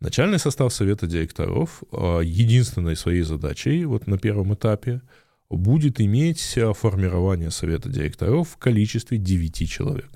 Начальный 0.00 0.38
состав 0.38 0.72
совета 0.72 1.06
директоров 1.06 1.82
э, 1.92 2.20
единственной 2.24 2.96
своей 2.96 3.22
задачей 3.22 3.84
вот 3.84 4.06
на 4.06 4.18
первом 4.18 4.54
этапе– 4.54 5.00
будет 5.50 6.00
иметь 6.00 6.56
э, 6.56 6.72
формирование 6.72 7.50
совета 7.50 7.88
директоров 7.88 8.50
в 8.50 8.56
количестве 8.56 9.18
9 9.18 9.68
человек. 9.68 10.10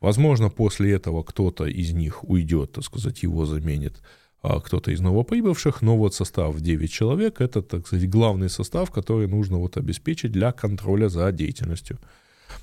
Возможно, 0.00 0.48
после 0.48 0.92
этого 0.92 1.22
кто-то 1.22 1.66
из 1.66 1.92
них 1.92 2.24
уйдет, 2.24 2.72
так 2.72 2.84
сказать, 2.84 3.22
его 3.22 3.46
заменит 3.46 4.00
а 4.42 4.58
кто-то 4.58 4.90
из 4.90 5.00
новоприбывших, 5.00 5.82
но 5.82 5.98
вот 5.98 6.14
состав 6.14 6.58
9 6.58 6.90
человек– 6.90 7.36
это, 7.42 7.60
так 7.60 7.86
сказать, 7.86 8.08
главный 8.08 8.48
состав, 8.48 8.90
который 8.90 9.28
нужно 9.28 9.58
вот 9.58 9.76
обеспечить 9.76 10.32
для 10.32 10.50
контроля 10.52 11.10
за 11.10 11.30
деятельностью 11.30 11.98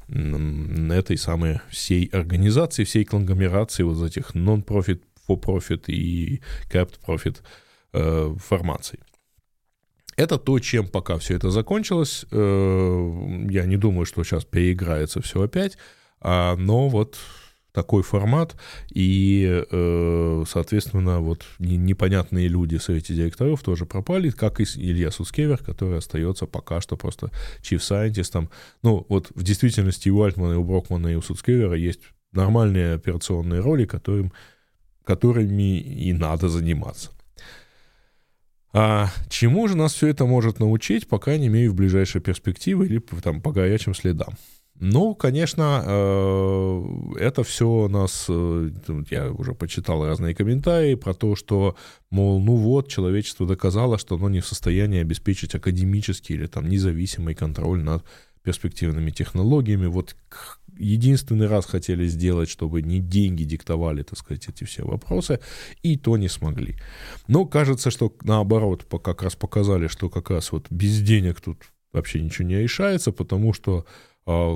этой 0.10 1.18
самой 1.18 1.60
всей 1.70 2.06
организации, 2.08 2.84
всей 2.84 3.06
конгломерации 3.06 3.84
вот 3.84 4.06
этих 4.06 4.36
non-profit, 4.36 5.02
for-profit 5.28 5.86
и 5.88 6.42
capped-profit 6.72 7.38
э, 7.94 8.36
формаций. 8.40 9.00
Это 10.16 10.38
то, 10.38 10.60
чем 10.60 10.88
пока 10.88 11.18
все 11.18 11.36
это 11.36 11.52
закончилось. 11.52 12.26
Э, 12.32 13.48
я 13.50 13.66
не 13.66 13.78
думаю, 13.78 14.06
что 14.06 14.24
сейчас 14.24 14.46
переиграется 14.46 15.22
все 15.22 15.42
опять, 15.42 15.78
а, 16.20 16.56
но 16.56 16.90
вот 16.90 17.18
такой 17.78 18.02
формат, 18.02 18.56
и, 18.90 19.64
э, 19.70 20.44
соответственно, 20.48 21.20
вот 21.20 21.46
непонятные 21.60 22.48
люди 22.48 22.78
совете 22.78 23.14
директоров 23.14 23.62
тоже 23.62 23.86
пропали, 23.86 24.32
как 24.32 24.60
и 24.60 24.64
Илья 24.64 25.12
Суцкевер, 25.12 25.60
который 25.60 26.00
остается 26.00 26.48
пока 26.48 26.82
что 26.82 26.98
просто 26.98 27.30
scientist. 27.62 28.50
Ну, 28.82 29.06
вот 29.10 29.30
в 29.36 29.44
действительности 29.44 30.10
у 30.10 30.24
Альтмана, 30.24 30.54
и 30.54 30.56
у 30.56 30.64
Брокмана, 30.64 31.10
и 31.10 31.16
у 31.16 31.22
Суцкевера 31.22 31.76
есть 31.76 32.00
нормальные 32.32 32.96
операционные 32.96 33.62
роли, 33.62 33.86
которым, 33.86 34.34
которыми 35.04 35.80
и 35.80 36.14
надо 36.14 36.50
заниматься. 36.50 37.12
А 38.74 39.12
чему 39.30 39.68
же 39.68 39.78
нас 39.78 39.94
все 39.94 40.08
это 40.08 40.26
может 40.26 40.60
научить, 40.60 41.08
пока 41.08 41.38
не 41.38 41.46
имею 41.46 41.74
в 41.74 41.76
ближайшей 41.76 42.22
перспективе 42.22 42.88
или 42.88 43.00
там, 43.22 43.40
по 43.40 43.52
горячим 43.52 43.94
следам? 43.94 44.34
Ну, 44.80 45.16
конечно, 45.16 45.84
э, 45.86 46.84
это 47.20 47.44
все 47.44 47.88
нас, 47.88 48.28
э, 48.30 48.70
я 49.10 49.32
уже 49.32 49.54
почитал 49.54 50.06
разные 50.06 50.36
комментарии 50.36 50.94
про 50.96 51.16
то, 51.16 51.36
что, 51.36 51.76
мол, 52.12 52.40
ну 52.40 52.56
вот, 52.56 52.88
человечество 52.88 53.48
доказало, 53.48 53.98
что 53.98 54.16
оно 54.16 54.30
не 54.30 54.40
в 54.40 54.46
состоянии 54.46 55.02
обеспечить 55.02 55.56
академический 55.56 56.36
или 56.36 56.46
там 56.46 56.70
независимый 56.70 57.34
контроль 57.34 57.82
над 57.82 58.04
перспективными 58.44 59.10
технологиями. 59.10 59.88
Вот 59.88 60.16
единственный 60.78 61.48
раз 61.48 61.66
хотели 61.66 62.08
сделать, 62.08 62.50
чтобы 62.50 62.84
не 62.84 63.00
деньги 63.00 63.44
диктовали, 63.44 64.04
так 64.04 64.20
сказать, 64.20 64.48
эти 64.48 64.64
все 64.64 64.86
вопросы, 64.86 65.40
и 65.82 65.98
то 65.98 66.18
не 66.18 66.30
смогли. 66.30 66.76
Но 67.28 67.46
кажется, 67.46 67.90
что 67.90 68.14
наоборот, 68.24 68.86
как 69.04 69.24
раз 69.24 69.36
показали, 69.36 69.88
что 69.88 70.10
как 70.10 70.30
раз 70.30 70.52
вот 70.52 70.68
без 70.70 71.02
денег 71.02 71.42
тут 71.42 71.58
вообще 71.94 72.22
ничего 72.22 72.48
не 72.48 72.62
решается, 72.62 73.12
потому 73.12 73.54
что 73.54 73.86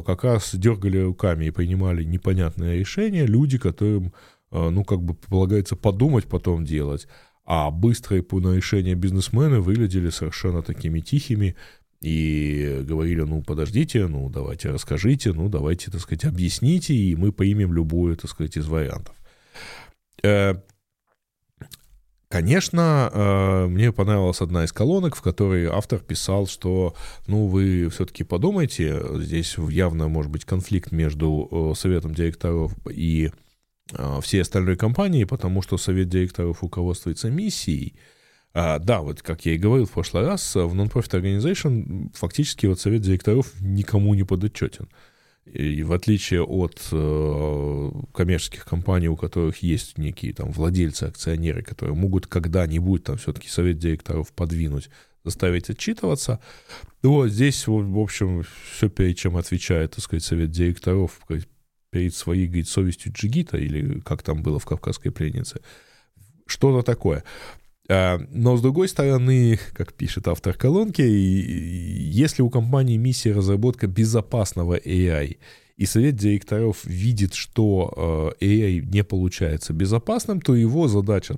как 0.05 0.25
раз 0.25 0.53
дергали 0.53 0.97
руками 0.97 1.45
и 1.45 1.51
принимали 1.51 2.03
непонятное 2.03 2.77
решение 2.77 3.25
люди, 3.25 3.57
которым, 3.57 4.13
э, 4.51 4.69
ну, 4.69 4.84
как 4.84 5.01
бы 5.01 5.13
полагается 5.13 5.77
подумать, 5.77 6.25
потом 6.25 6.65
делать. 6.65 7.07
А 7.45 7.71
быстрые 7.71 8.25
на 8.31 8.55
решение 8.55 8.95
бизнесмены 8.95 9.62
выглядели 9.62 10.10
совершенно 10.10 10.62
такими 10.62 10.99
тихими 10.99 11.55
и 12.01 12.81
говорили, 12.84 13.21
ну, 13.21 13.43
подождите, 13.43 14.07
ну, 14.07 14.29
давайте 14.29 14.71
расскажите, 14.71 15.31
ну, 15.31 15.47
давайте, 15.47 15.89
так 15.89 16.01
сказать, 16.01 16.25
объясните, 16.25 16.93
и 16.93 17.15
мы 17.15 17.31
примем 17.31 17.73
любую, 17.73 18.17
так 18.17 18.29
сказать, 18.29 18.57
из 18.57 18.67
вариантов. 18.67 19.15
Э, 22.32 22.41
конечно, 22.41 23.10
э, 23.13 23.67
мне 23.67 23.91
понравилась 23.91 24.41
одна 24.41 24.63
из 24.63 24.72
колонок, 24.72 25.15
в 25.15 25.22
которой 25.22 25.67
автор 25.67 26.00
писал, 26.00 26.48
что, 26.48 26.96
ну, 27.28 27.48
вы 27.48 27.89
все-таки 27.89 28.24
подумайте, 28.24 29.02
здесь 29.20 29.56
явно 29.58 30.08
может 30.08 30.32
быть 30.32 30.46
конфликт 30.46 30.91
между 30.91 31.48
э, 31.52 31.76
советом 31.78 32.13
директоров 32.13 32.74
и 32.89 33.32
всей 34.22 34.41
остальной 34.41 34.78
компании, 34.78 35.26
потому 35.26 35.62
что 35.62 35.78
совет 35.78 36.08
директоров 36.08 36.62
руководствуется 36.62 37.30
миссией, 37.30 37.96
а, 38.54 38.80
да, 38.80 39.02
вот 39.02 39.22
как 39.22 39.46
я 39.46 39.54
и 39.54 39.58
говорил 39.58 39.86
в 39.86 39.91
прошлый 39.91 40.26
раз, 40.26 40.56
в 40.56 40.74
Non-Profit 40.74 41.22
Organization 41.22 42.10
фактически 42.13 42.67
вот 42.67 42.80
совет 42.80 43.02
директоров 43.02 43.52
никому 43.60 44.13
не 44.13 44.24
подотчетен. 44.24 44.88
И 45.45 45.82
в 45.84 45.91
отличие 45.91 46.43
от 46.43 46.80
э, 46.91 47.91
коммерческих 48.13 48.63
компаний, 48.63 49.08
у 49.08 49.15
которых 49.15 49.63
есть 49.63 49.97
некие 49.97 50.34
там 50.34 50.51
владельцы, 50.51 51.06
акционеры, 51.06 51.63
которые 51.63 51.95
могут 51.95 52.27
когда-нибудь 52.27 53.04
там 53.04 53.17
все-таки 53.17 53.49
совет 53.49 53.80
директоров 53.80 54.32
подвинуть, 54.34 54.89
заставить 55.23 55.69
отчитываться, 55.69 56.39
вот 57.01 57.30
здесь, 57.30 57.65
в 57.65 57.99
общем, 57.99 58.43
все 58.71 58.89
перед 58.89 59.17
чем 59.17 59.36
отвечает, 59.36 59.91
так 59.91 60.04
сказать, 60.04 60.23
совет 60.23 60.51
директоров 60.51 61.19
перед 61.89 62.13
своей, 62.13 62.45
говорит, 62.45 62.69
совестью 62.69 63.12
джигита, 63.12 63.58
или 63.58 63.99
как 64.01 64.21
там 64.21 64.43
было 64.43 64.60
в 64.60 64.65
«Кавказской 64.65 65.10
пленнице», 65.10 65.62
что-то 66.45 66.84
такое. 66.84 67.23
А, 67.91 68.19
но, 68.30 68.56
с 68.56 68.62
другой 68.62 68.88
стороны, 68.88 69.60
как 69.73 69.93
пишет 69.93 70.30
автор 70.30 70.54
колонки, 70.54 71.01
если 71.01 72.41
у 72.41 72.49
компании 72.49 72.95
миссия 72.95 73.34
разработка 73.34 73.88
безопасного 73.88 74.77
AI, 74.77 75.38
и 75.75 75.86
совет 75.86 76.15
директоров 76.15 76.86
видит, 76.86 77.34
что 77.34 77.93
а, 77.97 78.43
AI 78.43 78.80
не 78.80 79.04
получается 79.04 79.73
безопасным, 79.73 80.39
то 80.39 80.56
его 80.56 80.88
задача, 80.88 81.36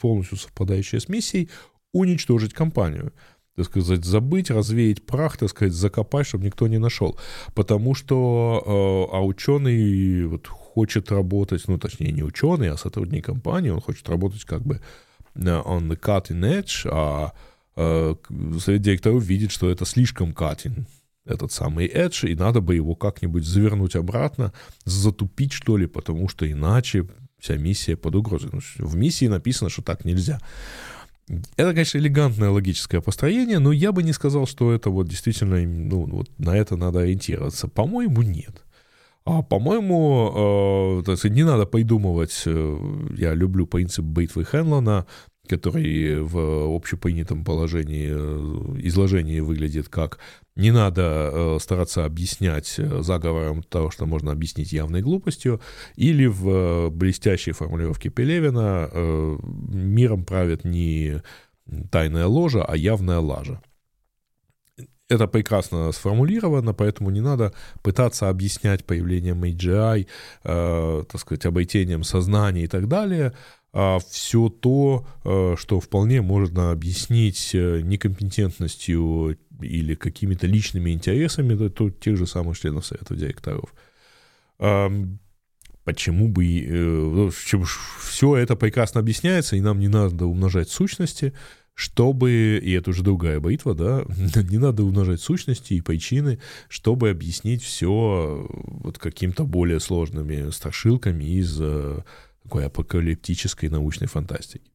полностью 0.00 0.38
совпадающая 0.38 0.98
с 0.98 1.08
миссией, 1.08 1.48
уничтожить 1.92 2.52
компанию 2.52 3.12
так 3.56 3.66
сказать, 3.66 4.04
забыть, 4.04 4.50
развеять 4.50 5.06
прах, 5.06 5.36
так 5.36 5.48
сказать, 5.48 5.72
закопать, 5.72 6.26
чтобы 6.26 6.44
никто 6.44 6.66
не 6.66 6.78
нашел. 6.78 7.16
Потому 7.54 7.94
что 7.94 9.08
а 9.12 9.24
ученый 9.24 10.26
вот 10.26 10.48
хочет 10.48 11.12
работать, 11.12 11.62
ну, 11.68 11.78
точнее, 11.78 12.10
не 12.10 12.24
ученый, 12.24 12.70
а 12.70 12.76
сотрудник 12.76 13.26
компании, 13.26 13.70
он 13.70 13.80
хочет 13.80 14.08
работать 14.08 14.42
как 14.42 14.62
бы 14.62 14.80
on 15.36 15.88
the 15.88 15.98
cutting 15.98 16.40
edge, 16.40 16.88
а 16.90 17.32
совет 18.60 18.82
директоров 18.82 19.24
видит, 19.24 19.50
что 19.50 19.68
это 19.70 19.84
слишком 19.84 20.30
cutting, 20.30 20.86
этот 21.26 21.52
самый 21.52 21.88
edge, 21.88 22.28
и 22.30 22.34
надо 22.34 22.60
бы 22.60 22.74
его 22.74 22.94
как-нибудь 22.94 23.44
завернуть 23.44 23.96
обратно, 23.96 24.52
затупить, 24.84 25.52
что 25.52 25.76
ли, 25.76 25.86
потому 25.86 26.28
что 26.28 26.50
иначе 26.50 27.06
вся 27.38 27.56
миссия 27.56 27.96
под 27.96 28.14
угрозой. 28.14 28.50
Ну, 28.52 28.60
в 28.78 28.96
миссии 28.96 29.26
написано, 29.26 29.70
что 29.70 29.82
так 29.82 30.04
нельзя. 30.04 30.40
Это, 31.56 31.72
конечно, 31.72 31.98
элегантное 31.98 32.50
логическое 32.50 33.00
построение, 33.00 33.58
но 33.58 33.72
я 33.72 33.92
бы 33.92 34.02
не 34.02 34.12
сказал, 34.12 34.46
что 34.46 34.72
это 34.72 34.90
вот 34.90 35.08
действительно, 35.08 35.56
ну, 35.62 36.04
вот 36.04 36.28
на 36.38 36.56
это 36.56 36.76
надо 36.76 37.00
ориентироваться. 37.00 37.68
По-моему, 37.68 38.22
нет. 38.22 38.63
А, 39.26 39.42
по-моему, 39.42 41.02
э, 41.06 41.28
не 41.30 41.44
надо 41.44 41.64
придумывать, 41.64 42.42
э, 42.44 42.78
я 43.16 43.32
люблю 43.32 43.66
принцип 43.66 44.04
битвы 44.04 44.44
Хенлона, 44.44 45.06
который 45.48 46.20
в 46.20 46.74
общепринятом 46.76 47.42
положении, 47.42 48.10
э, 48.10 48.80
изложении 48.86 49.40
выглядит 49.40 49.88
как 49.88 50.18
не 50.56 50.72
надо 50.72 51.30
э, 51.32 51.58
стараться 51.58 52.04
объяснять 52.04 52.68
заговором 52.76 53.62
то, 53.62 53.90
что 53.90 54.04
можно 54.04 54.30
объяснить 54.30 54.72
явной 54.72 55.00
глупостью, 55.00 55.58
или 55.96 56.26
в 56.26 56.90
блестящей 56.90 57.52
формулировке 57.52 58.10
Пелевина 58.10 58.90
миром 59.72 60.26
правит 60.26 60.64
не 60.64 61.22
тайная 61.90 62.26
ложа, 62.26 62.62
а 62.62 62.76
явная 62.76 63.20
лажа 63.20 63.62
это 65.08 65.26
прекрасно 65.26 65.92
сформулировано, 65.92 66.72
поэтому 66.72 67.10
не 67.10 67.20
надо 67.20 67.52
пытаться 67.82 68.28
объяснять 68.28 68.84
появлением 68.84 69.44
AGI, 69.44 70.06
э, 70.44 71.04
так 71.10 71.20
сказать, 71.20 71.46
обретением 71.46 72.04
сознания 72.04 72.64
и 72.64 72.68
так 72.68 72.88
далее, 72.88 73.32
а 73.72 73.98
все 73.98 74.48
то, 74.48 75.06
э, 75.24 75.56
что 75.58 75.80
вполне 75.80 76.22
можно 76.22 76.70
объяснить 76.70 77.54
э, 77.54 77.80
некомпетентностью 77.82 79.36
или 79.60 79.94
какими-то 79.94 80.46
личными 80.46 80.90
интересами 80.90 81.68
то, 81.68 81.90
тех 81.90 82.16
же 82.16 82.26
самых 82.26 82.58
членов 82.58 82.86
совета 82.86 83.14
директоров. 83.14 83.74
Почему 85.84 86.28
бы... 86.28 86.46
Э, 86.66 87.30
все 87.30 88.36
это 88.36 88.56
прекрасно 88.56 89.00
объясняется, 89.00 89.56
и 89.56 89.60
нам 89.60 89.78
не 89.78 89.88
надо 89.88 90.26
умножать 90.26 90.70
сущности, 90.70 91.34
чтобы, 91.74 92.60
и 92.62 92.72
это 92.72 92.90
уже 92.90 93.02
другая 93.02 93.40
битва, 93.40 93.74
да, 93.74 94.04
не 94.42 94.58
надо 94.58 94.84
умножать 94.84 95.20
сущности 95.20 95.74
и 95.74 95.80
причины, 95.80 96.38
чтобы 96.68 97.10
объяснить 97.10 97.62
все 97.62 98.46
вот 98.48 98.98
каким-то 98.98 99.44
более 99.44 99.80
сложными 99.80 100.50
страшилками 100.50 101.24
из 101.24 101.58
э, 101.60 102.02
такой 102.44 102.66
апокалиптической 102.66 103.68
научной 103.68 104.06
фантастики. 104.06 104.73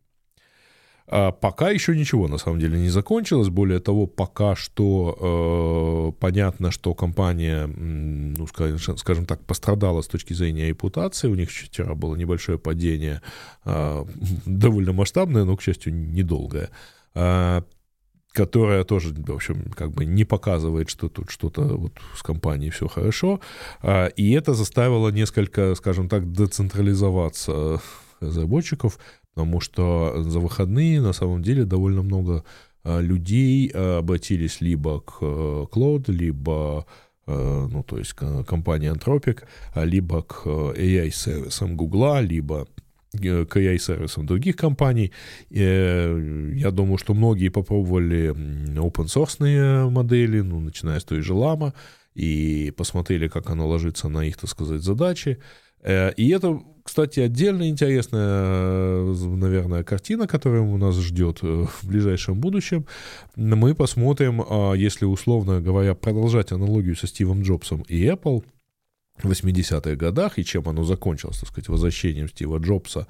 А 1.11 1.31
пока 1.31 1.71
еще 1.71 1.95
ничего 1.97 2.27
на 2.27 2.37
самом 2.37 2.59
деле 2.59 2.79
не 2.79 2.89
закончилось. 2.89 3.49
Более 3.49 3.79
того, 3.79 4.05
пока 4.05 4.55
что 4.55 6.13
э, 6.13 6.19
понятно, 6.19 6.71
что 6.71 6.93
компания, 6.93 7.65
ну, 7.67 8.45
скажем, 8.47 9.25
так, 9.25 9.43
пострадала 9.45 10.01
с 10.01 10.07
точки 10.07 10.33
зрения 10.33 10.67
репутации. 10.67 11.27
У 11.27 11.35
них 11.35 11.49
вчера 11.49 11.95
было 11.95 12.15
небольшое 12.15 12.59
падение, 12.59 13.21
э, 13.65 14.05
довольно 14.45 14.93
масштабное, 14.93 15.45
но, 15.45 15.57
к 15.57 15.61
счастью, 15.63 15.93
недолгое. 15.95 16.69
Э, 17.15 17.61
которая 18.31 18.83
тоже, 18.83 19.13
в 19.13 19.31
общем, 19.31 19.71
как 19.75 19.91
бы 19.91 20.05
не 20.05 20.23
показывает, 20.23 20.89
что 20.89 21.09
тут 21.09 21.31
что-то 21.31 21.61
вот 21.61 21.93
с 22.15 22.21
компанией 22.21 22.69
все 22.69 22.87
хорошо. 22.87 23.39
А, 23.81 24.07
и 24.07 24.31
это 24.31 24.53
заставило 24.53 25.09
несколько, 25.09 25.75
скажем 25.75 26.07
так, 26.07 26.31
децентрализоваться 26.31 27.81
разработчиков, 28.19 28.99
потому 29.33 29.59
что 29.59 30.23
за 30.23 30.39
выходные 30.39 31.01
на 31.01 31.13
самом 31.13 31.41
деле 31.41 31.65
довольно 31.65 32.01
много 32.01 32.43
а, 32.83 32.99
людей 32.99 33.71
а, 33.73 33.99
обратились 33.99 34.61
либо 34.61 35.01
к 35.01 35.21
Cloud, 35.21 36.11
либо 36.11 36.85
ну, 37.27 37.83
то 37.83 37.99
есть 37.99 38.13
к 38.13 38.43
компании 38.43 38.91
Anthropic, 38.91 39.43
либо 39.75 40.23
к 40.23 40.47
AI-сервисам 40.47 41.77
Google, 41.77 42.21
либо 42.21 42.65
к 43.11 43.57
AI-сервисам 43.57 44.25
других 44.25 44.55
компаний. 44.55 45.11
Э, 45.49 46.53
я 46.55 46.71
думаю, 46.71 46.97
что 46.97 47.13
многие 47.13 47.49
попробовали 47.49 48.31
open 48.31 49.05
source 49.05 49.89
модели, 49.89 50.41
ну, 50.41 50.59
начиная 50.59 50.99
с 50.99 51.03
той 51.03 51.21
же 51.21 51.33
Lama, 51.33 51.73
и 52.15 52.73
посмотрели, 52.75 53.27
как 53.27 53.49
оно 53.49 53.67
ложится 53.67 54.09
на 54.09 54.25
их, 54.25 54.37
так 54.37 54.49
сказать, 54.49 54.81
задачи. 54.81 55.39
Э, 55.81 56.11
и 56.13 56.29
это, 56.29 56.61
кстати, 56.83 57.19
отдельно 57.19 57.69
интересная, 57.69 59.03
наверное, 59.03 59.83
картина, 59.83 60.27
которая 60.27 60.61
у 60.61 60.77
нас 60.77 60.95
ждет 60.95 61.39
э, 61.41 61.65
в 61.65 61.87
ближайшем 61.87 62.39
будущем. 62.39 62.85
Мы 63.35 63.75
посмотрим, 63.75 64.41
а, 64.41 64.73
если, 64.73 65.05
условно 65.05 65.61
говоря, 65.61 65.95
продолжать 65.95 66.51
аналогию 66.51 66.95
со 66.95 67.07
Стивом 67.07 67.41
Джобсом 67.41 67.81
и 67.87 68.03
Apple— 68.05 68.43
80-х 69.23 69.95
годах, 69.95 70.39
и 70.39 70.45
чем 70.45 70.67
оно 70.67 70.83
закончилось, 70.83 71.39
так 71.39 71.49
сказать, 71.49 71.69
возвращением 71.69 72.29
Стива 72.29 72.57
Джобса. 72.57 73.07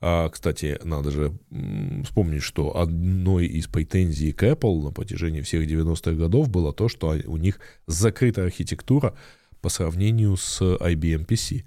А, 0.00 0.28
кстати, 0.28 0.80
надо 0.82 1.10
же 1.12 1.32
вспомнить, 2.04 2.42
что 2.42 2.76
одной 2.76 3.46
из 3.46 3.68
претензий 3.68 4.32
к 4.32 4.42
Apple 4.42 4.82
на 4.82 4.90
протяжении 4.90 5.42
всех 5.42 5.68
90-х 5.68 6.12
годов 6.12 6.48
было 6.48 6.72
то, 6.72 6.88
что 6.88 7.16
у 7.26 7.36
них 7.36 7.60
закрытая 7.86 8.46
архитектура 8.46 9.14
по 9.60 9.68
сравнению 9.68 10.36
с 10.36 10.60
IBM 10.60 11.26
PC 11.26 11.62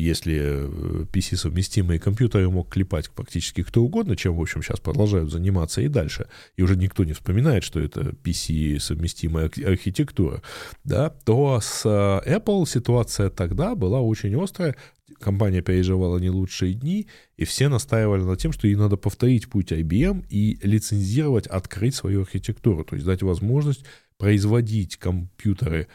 если 0.00 1.04
PC-совместимые 1.06 1.96
э, 1.96 2.00
компьютеры 2.00 2.48
мог 2.50 2.68
клепать 2.68 3.10
практически 3.10 3.62
кто 3.62 3.82
угодно, 3.82 4.16
чем, 4.16 4.36
в 4.36 4.40
общем, 4.40 4.62
сейчас 4.62 4.80
продолжают 4.80 5.30
заниматься 5.30 5.80
и 5.80 5.88
дальше, 5.88 6.28
и 6.56 6.62
уже 6.62 6.76
никто 6.76 7.04
не 7.04 7.12
вспоминает, 7.12 7.64
что 7.64 7.80
это 7.80 8.14
PC-совместимая 8.24 9.50
архитектура, 9.66 10.42
да, 10.84 11.10
то 11.10 11.60
с 11.60 11.82
э, 11.84 12.36
Apple 12.36 12.66
ситуация 12.68 13.30
тогда 13.30 13.74
была 13.74 14.00
очень 14.00 14.40
острая, 14.42 14.76
компания 15.18 15.62
переживала 15.62 16.18
не 16.18 16.30
лучшие 16.30 16.74
дни, 16.74 17.06
и 17.36 17.44
все 17.44 17.68
настаивали 17.68 18.22
на 18.22 18.36
тем, 18.36 18.52
что 18.52 18.66
ей 18.66 18.76
надо 18.76 18.96
повторить 18.96 19.48
путь 19.48 19.72
IBM 19.72 20.26
и 20.28 20.58
лицензировать, 20.62 21.46
открыть 21.46 21.94
свою 21.94 22.22
архитектуру, 22.22 22.84
то 22.84 22.94
есть 22.94 23.06
дать 23.06 23.22
возможность 23.22 23.84
производить 24.18 24.96
компьютеры 24.96 25.88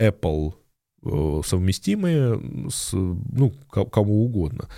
Apple 0.00 0.54
совместимые 1.04 2.68
с, 2.70 2.92
ну, 2.92 3.52
кому 3.70 4.24
угодно. 4.24 4.68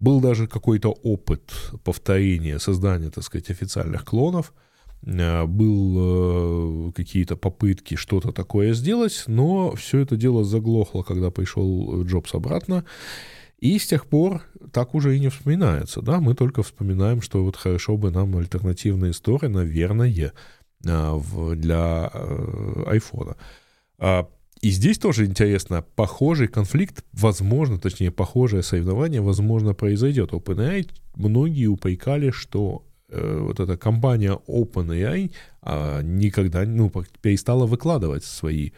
Был 0.00 0.20
даже 0.20 0.46
какой-то 0.46 0.90
опыт 1.02 1.52
повторения, 1.84 2.58
создания, 2.58 3.10
так 3.10 3.24
сказать, 3.24 3.50
официальных 3.50 4.04
клонов, 4.04 4.52
был 5.02 6.92
какие-то 6.92 7.36
попытки 7.36 7.96
что-то 7.96 8.30
такое 8.32 8.72
сделать, 8.74 9.24
но 9.26 9.74
все 9.74 9.98
это 9.98 10.16
дело 10.16 10.44
заглохло, 10.44 11.02
когда 11.02 11.30
пришел 11.30 12.04
Джобс 12.04 12.34
обратно, 12.34 12.84
и 13.58 13.78
с 13.78 13.86
тех 13.86 14.06
пор 14.06 14.42
так 14.72 14.94
уже 14.94 15.16
и 15.16 15.20
не 15.20 15.28
вспоминается, 15.28 16.02
да, 16.02 16.20
мы 16.20 16.34
только 16.34 16.62
вспоминаем, 16.62 17.20
что 17.20 17.42
вот 17.44 17.56
хорошо 17.56 17.96
бы 17.96 18.10
нам 18.12 18.36
альтернативные 18.36 19.10
истории, 19.10 19.48
наверное, 19.48 20.32
для 20.80 22.06
айфона. 22.86 23.36
И 24.62 24.70
здесь 24.70 24.96
тоже 24.96 25.26
интересно, 25.26 25.84
похожий 25.96 26.46
конфликт, 26.46 27.04
возможно, 27.12 27.78
точнее, 27.78 28.12
похожее 28.12 28.62
соревнование, 28.62 29.20
возможно, 29.20 29.74
произойдет. 29.74 30.30
OpenAI 30.30 30.88
многие 31.16 31.66
упрекали, 31.66 32.30
что 32.30 32.84
э, 33.08 33.38
вот 33.40 33.58
эта 33.58 33.76
компания 33.76 34.38
OpenAI 34.46 35.32
э, 35.62 36.00
никогда 36.04 36.64
ну, 36.64 36.92
перестала 37.20 37.66
выкладывать 37.66 38.24
свои 38.24 38.70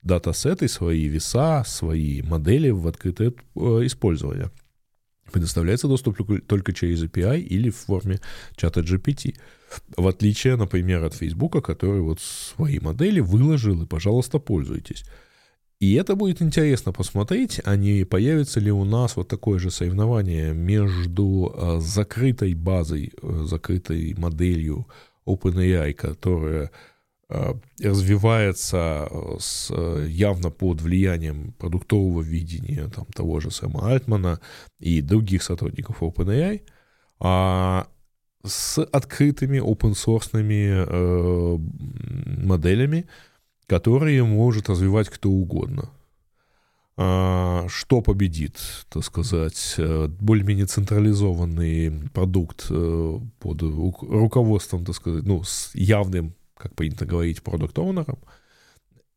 датасеты, 0.00 0.68
свои 0.68 1.04
веса, 1.04 1.64
свои 1.66 2.22
модели 2.22 2.70
в 2.70 2.88
открытое 2.88 3.34
э, 3.56 3.60
использование. 3.84 4.50
Предоставляется 5.32 5.88
доступ 5.88 6.46
только 6.46 6.72
через 6.72 7.02
API 7.02 7.40
или 7.40 7.70
в 7.70 7.76
форме 7.76 8.20
чата 8.56 8.80
GPT. 8.80 9.36
В 9.96 10.06
отличие, 10.06 10.56
например, 10.56 11.04
от 11.04 11.14
Facebook, 11.14 11.64
который 11.64 12.00
вот 12.00 12.20
свои 12.20 12.78
модели 12.78 13.20
выложил, 13.20 13.82
и, 13.82 13.86
пожалуйста, 13.86 14.38
пользуйтесь. 14.38 15.04
И 15.78 15.94
это 15.94 16.16
будет 16.16 16.40
интересно 16.40 16.92
посмотреть, 16.92 17.60
а 17.64 17.76
не 17.76 18.04
появится 18.04 18.60
ли 18.60 18.70
у 18.70 18.84
нас 18.84 19.16
вот 19.16 19.28
такое 19.28 19.58
же 19.58 19.70
соревнование 19.70 20.54
между 20.54 21.52
э, 21.54 21.80
закрытой 21.80 22.54
базой, 22.54 23.12
э, 23.20 23.44
закрытой 23.46 24.14
моделью 24.16 24.86
OpenAI, 25.26 25.92
которая 25.92 26.70
развивается 27.28 29.08
э, 29.10 29.36
с, 29.40 29.70
э, 29.70 30.06
явно 30.08 30.50
под 30.50 30.80
влиянием 30.80 31.52
продуктового 31.58 32.22
видения 32.22 32.88
там, 32.88 33.06
того 33.06 33.40
же 33.40 33.50
Сэма 33.50 33.90
Альтмана 33.90 34.40
и 34.78 35.00
других 35.00 35.42
сотрудников 35.42 36.02
OpenAI, 36.02 36.62
а 37.18 37.88
с 38.44 38.80
открытыми 38.80 39.58
open-source 39.58 40.30
э, 40.34 41.58
моделями, 42.46 43.06
которые 43.66 44.22
может 44.22 44.68
развивать 44.68 45.08
кто 45.08 45.28
угодно. 45.28 45.90
А, 46.98 47.66
что 47.68 48.02
победит, 48.02 48.58
так 48.88 49.04
сказать, 49.04 49.74
более-менее 50.20 50.66
централизованный 50.66 52.08
продукт 52.10 52.68
под 52.68 53.62
руководством, 53.62 54.84
так 54.84 54.94
сказать, 54.94 55.24
ну, 55.24 55.42
с 55.42 55.74
явным 55.74 56.36
как 56.56 56.74
принято 56.74 57.06
говорить, 57.06 57.42
продукт-оунером, 57.42 58.18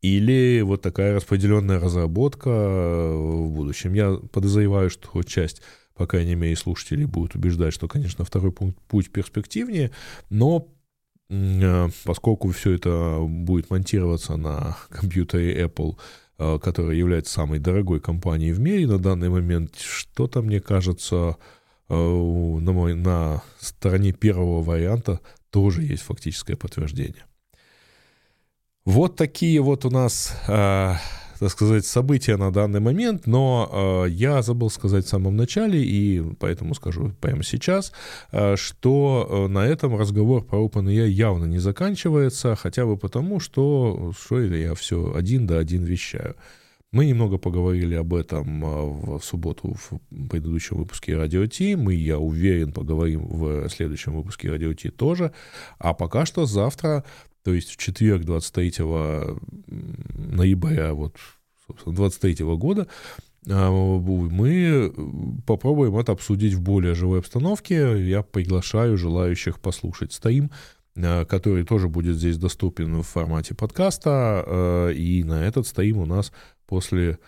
или 0.02 0.62
вот 0.62 0.82
такая 0.82 1.16
распределенная 1.16 1.80
разработка 1.80 2.50
э, 2.50 3.14
в 3.14 3.50
будущем. 3.52 3.94
Я 3.94 4.14
подозреваю, 4.32 4.90
что 4.90 5.24
часть, 5.24 5.62
по 5.94 6.08
крайней 6.08 6.36
мере, 6.36 6.56
слушателей 6.56 7.06
будет 7.06 7.36
убеждать, 7.36 7.74
что, 7.74 7.88
конечно, 7.88 8.24
второй 8.24 8.52
пункт, 8.52 8.80
путь 8.88 9.12
перспективнее, 9.12 9.92
но 10.30 10.68
э, 11.30 11.90
поскольку 12.06 12.50
все 12.52 12.72
это 12.72 13.20
будет 13.22 13.70
монтироваться 13.70 14.38
на 14.38 14.78
компьютере 14.90 15.66
Apple, 15.66 15.98
э, 16.38 16.60
которая 16.60 16.96
является 16.96 17.34
самой 17.34 17.60
дорогой 17.60 18.00
компанией 18.00 18.54
в 18.54 18.60
мире 18.62 18.88
на 18.88 19.00
данный 19.00 19.30
момент, 19.30 19.76
что-то, 19.78 20.42
мне 20.42 20.62
кажется, 20.62 21.36
на, 21.90 22.72
мой, 22.72 22.94
на 22.94 23.42
стороне 23.60 24.14
первого 24.14 24.62
варианта 24.62 25.22
тоже 25.50 25.82
есть 25.82 26.04
фактическое 26.04 26.56
подтверждение. 26.56 27.26
Вот 28.90 29.16
такие 29.16 29.62
вот 29.62 29.86
у 29.86 29.92
нас, 29.92 30.36
э, 30.48 30.94
так 31.40 31.50
сказать, 31.52 31.86
события 31.86 32.38
на 32.38 32.52
данный 32.52 32.80
момент, 32.80 33.28
но 33.28 33.70
э, 34.08 34.10
я 34.10 34.42
забыл 34.42 34.72
сказать 34.72 35.06
в 35.06 35.10
самом 35.10 35.38
начале, 35.38 35.80
и 35.80 36.24
поэтому 36.40 36.74
скажу 36.74 37.12
прямо 37.22 37.44
сейчас, 37.44 37.94
э, 38.32 38.56
что 38.56 39.28
э, 39.30 39.48
на 39.48 39.68
этом 39.68 39.96
разговор 39.96 40.44
про 40.44 40.66
OpenAI 40.66 41.08
явно 41.08 41.46
не 41.46 41.60
заканчивается, 41.60 42.56
хотя 42.56 42.88
бы 42.88 42.98
потому, 42.98 43.40
что, 43.40 44.12
что 44.20 44.40
это 44.40 44.56
я 44.56 44.74
все 44.74 45.14
один 45.16 45.46
да 45.46 45.60
один 45.60 45.84
вещаю. 45.84 46.36
Мы 46.92 47.06
немного 47.06 47.38
поговорили 47.38 47.94
об 47.94 48.16
этом 48.16 49.18
в 49.18 49.22
субботу 49.22 49.76
в 49.76 50.00
предыдущем 50.28 50.78
выпуске 50.78 51.16
Радио 51.16 51.46
Ти. 51.46 51.76
Мы, 51.76 51.94
я 51.94 52.18
уверен, 52.18 52.74
поговорим 52.74 53.28
в 53.28 53.70
следующем 53.70 54.14
выпуске 54.14 54.50
Радио 54.50 54.74
Ти 54.74 54.90
тоже. 54.90 55.32
А 55.78 55.94
пока 55.94 56.26
что 56.26 56.48
завтра 56.48 57.04
то 57.44 57.54
есть 57.54 57.72
в 57.72 57.78
четверг 57.78 58.24
23 58.24 58.74
ноября 59.68 60.94
вот, 60.94 61.16
23 61.86 62.46
года 62.56 62.88
а, 63.48 63.72
мы 63.72 64.94
попробуем 65.46 65.98
это 65.98 66.12
обсудить 66.12 66.54
в 66.54 66.62
более 66.62 66.94
живой 66.94 67.20
обстановке. 67.20 68.08
Я 68.08 68.22
приглашаю 68.22 68.98
желающих 68.98 69.60
послушать 69.60 70.14
стрим, 70.14 70.52
а, 70.98 71.26
который 71.26 71.64
тоже 71.64 71.88
будет 71.88 72.18
здесь 72.18 72.38
доступен 72.38 73.02
в 73.02 73.04
формате 73.04 73.56
подкаста. 73.56 74.44
А, 74.46 74.90
и 74.90 75.24
на 75.24 75.46
этот 75.46 75.68
стрим 75.68 76.00
у 76.00 76.06
нас 76.06 76.32
после 76.68 77.20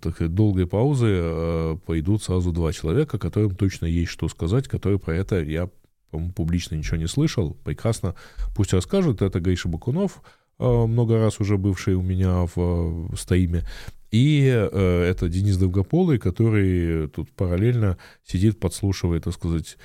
такой 0.00 0.28
долгой 0.28 0.66
паузы 0.66 1.78
пойдут 1.84 2.22
сразу 2.22 2.50
два 2.50 2.72
человека, 2.72 3.18
которым 3.18 3.54
точно 3.54 3.84
есть 3.84 4.10
что 4.10 4.26
сказать, 4.30 4.68
которые 4.68 4.98
про 4.98 5.14
это 5.14 5.42
я 5.42 5.68
по-моему, 6.10 6.32
публично 6.32 6.74
ничего 6.74 6.96
не 6.96 7.06
слышал, 7.06 7.54
прекрасно, 7.64 8.14
пусть 8.54 8.72
расскажут. 8.72 9.22
Это 9.22 9.40
Гриша 9.40 9.68
Бакунов, 9.68 10.22
э, 10.58 10.64
много 10.64 11.18
раз 11.18 11.40
уже 11.40 11.56
бывший 11.58 11.94
у 11.94 12.02
меня 12.02 12.46
в 12.54 13.14
стриме, 13.16 13.64
и 14.10 14.46
э, 14.46 15.02
это 15.10 15.28
Денис 15.28 15.56
Довгополый, 15.56 16.18
который 16.18 17.08
тут 17.08 17.30
параллельно 17.32 17.98
сидит, 18.24 18.58
подслушивает, 18.58 19.24
так 19.24 19.34
сказать, 19.34 19.76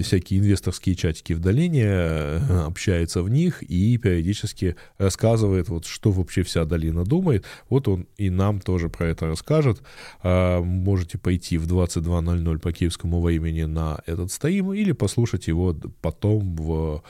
всякие 0.00 0.40
инвесторские 0.40 0.94
чатики 0.94 1.34
в 1.34 1.40
долине, 1.40 1.84
э, 1.84 2.64
общается 2.66 3.22
в 3.22 3.28
них 3.28 3.62
и 3.62 3.98
периодически 3.98 4.76
рассказывает, 4.96 5.68
вот, 5.68 5.84
что 5.84 6.10
вообще 6.10 6.42
вся 6.42 6.64
долина 6.64 7.04
думает. 7.04 7.44
Вот 7.68 7.88
он 7.88 8.06
и 8.16 8.30
нам 8.30 8.60
тоже 8.60 8.88
про 8.88 9.08
это 9.08 9.26
расскажет. 9.26 9.82
А, 10.22 10.62
можете 10.62 11.18
пойти 11.18 11.58
в 11.58 11.66
22.00 11.66 12.58
по 12.58 12.72
киевскому 12.72 13.20
времени 13.20 13.64
на 13.64 14.00
этот 14.06 14.32
стрим 14.32 14.72
или 14.72 14.92
послушать 14.92 15.46
его 15.46 15.76
потом 16.00 16.56
в 16.56 17.02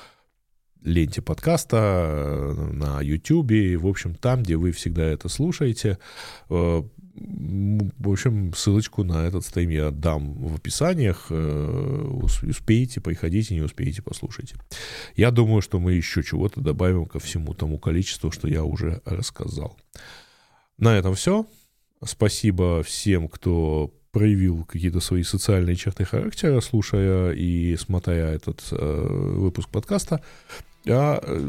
ленте 0.83 1.23
подкаста, 1.23 1.77
э, 1.77 2.73
на 2.73 3.01
YouTube, 3.01 3.81
в 3.81 3.87
общем, 3.87 4.17
там, 4.17 4.43
где 4.43 4.57
вы 4.57 4.73
всегда 4.73 5.05
это 5.05 5.29
слушаете. 5.29 5.99
В 7.15 8.11
общем, 8.11 8.55
ссылочку 8.55 9.05
на 9.05 9.27
этот 9.27 9.45
стрим 9.45 9.71
я 9.71 9.91
дам 9.91 10.33
в 10.35 10.57
описаниях. 10.57 11.27
Э, 11.31 12.09
успеете, 12.13 13.01
приходите, 13.01 13.55
не 13.55 13.61
успеете, 13.61 14.03
послушайте. 14.03 14.57
Я 15.15 15.31
думаю, 15.31 15.61
что 15.61 15.79
мы 15.79 15.93
еще 15.93 16.23
чего-то 16.23 16.61
добавим 16.61 17.07
ко 17.07 17.19
всему 17.19 17.55
тому 17.55 17.79
количеству, 17.79 18.31
что 18.31 18.49
я 18.49 18.65
уже 18.65 19.03
рассказал. 19.05 19.79
На 20.79 20.97
этом 20.97 21.15
все. 21.15 21.47
Спасибо 22.05 22.83
всем, 22.83 23.29
кто 23.29 23.93
проявил 24.11 24.65
какие-то 24.65 25.01
свои 25.01 25.23
социальные 25.23 25.77
черты 25.77 26.05
характера, 26.05 26.61
слушая 26.61 27.33
и 27.33 27.77
смотря 27.77 28.31
этот 28.31 28.63
э, 28.71 28.77
выпуск 28.77 29.69
подкаста. 29.69 30.23
А 30.87 31.21
э, 31.23 31.49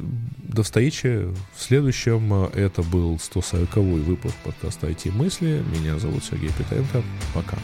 до 0.53 0.63
встречи 0.63 1.33
в 1.55 1.61
следующем. 1.61 2.33
Это 2.53 2.83
был 2.83 3.15
140-й 3.15 4.01
выпуск 4.01 4.35
подкаста 4.43 4.87
IT-мысли. 4.87 5.63
Меня 5.75 5.97
зовут 5.97 6.23
Сергей 6.23 6.51
Петренко. 6.57 7.03
Пока. 7.33 7.57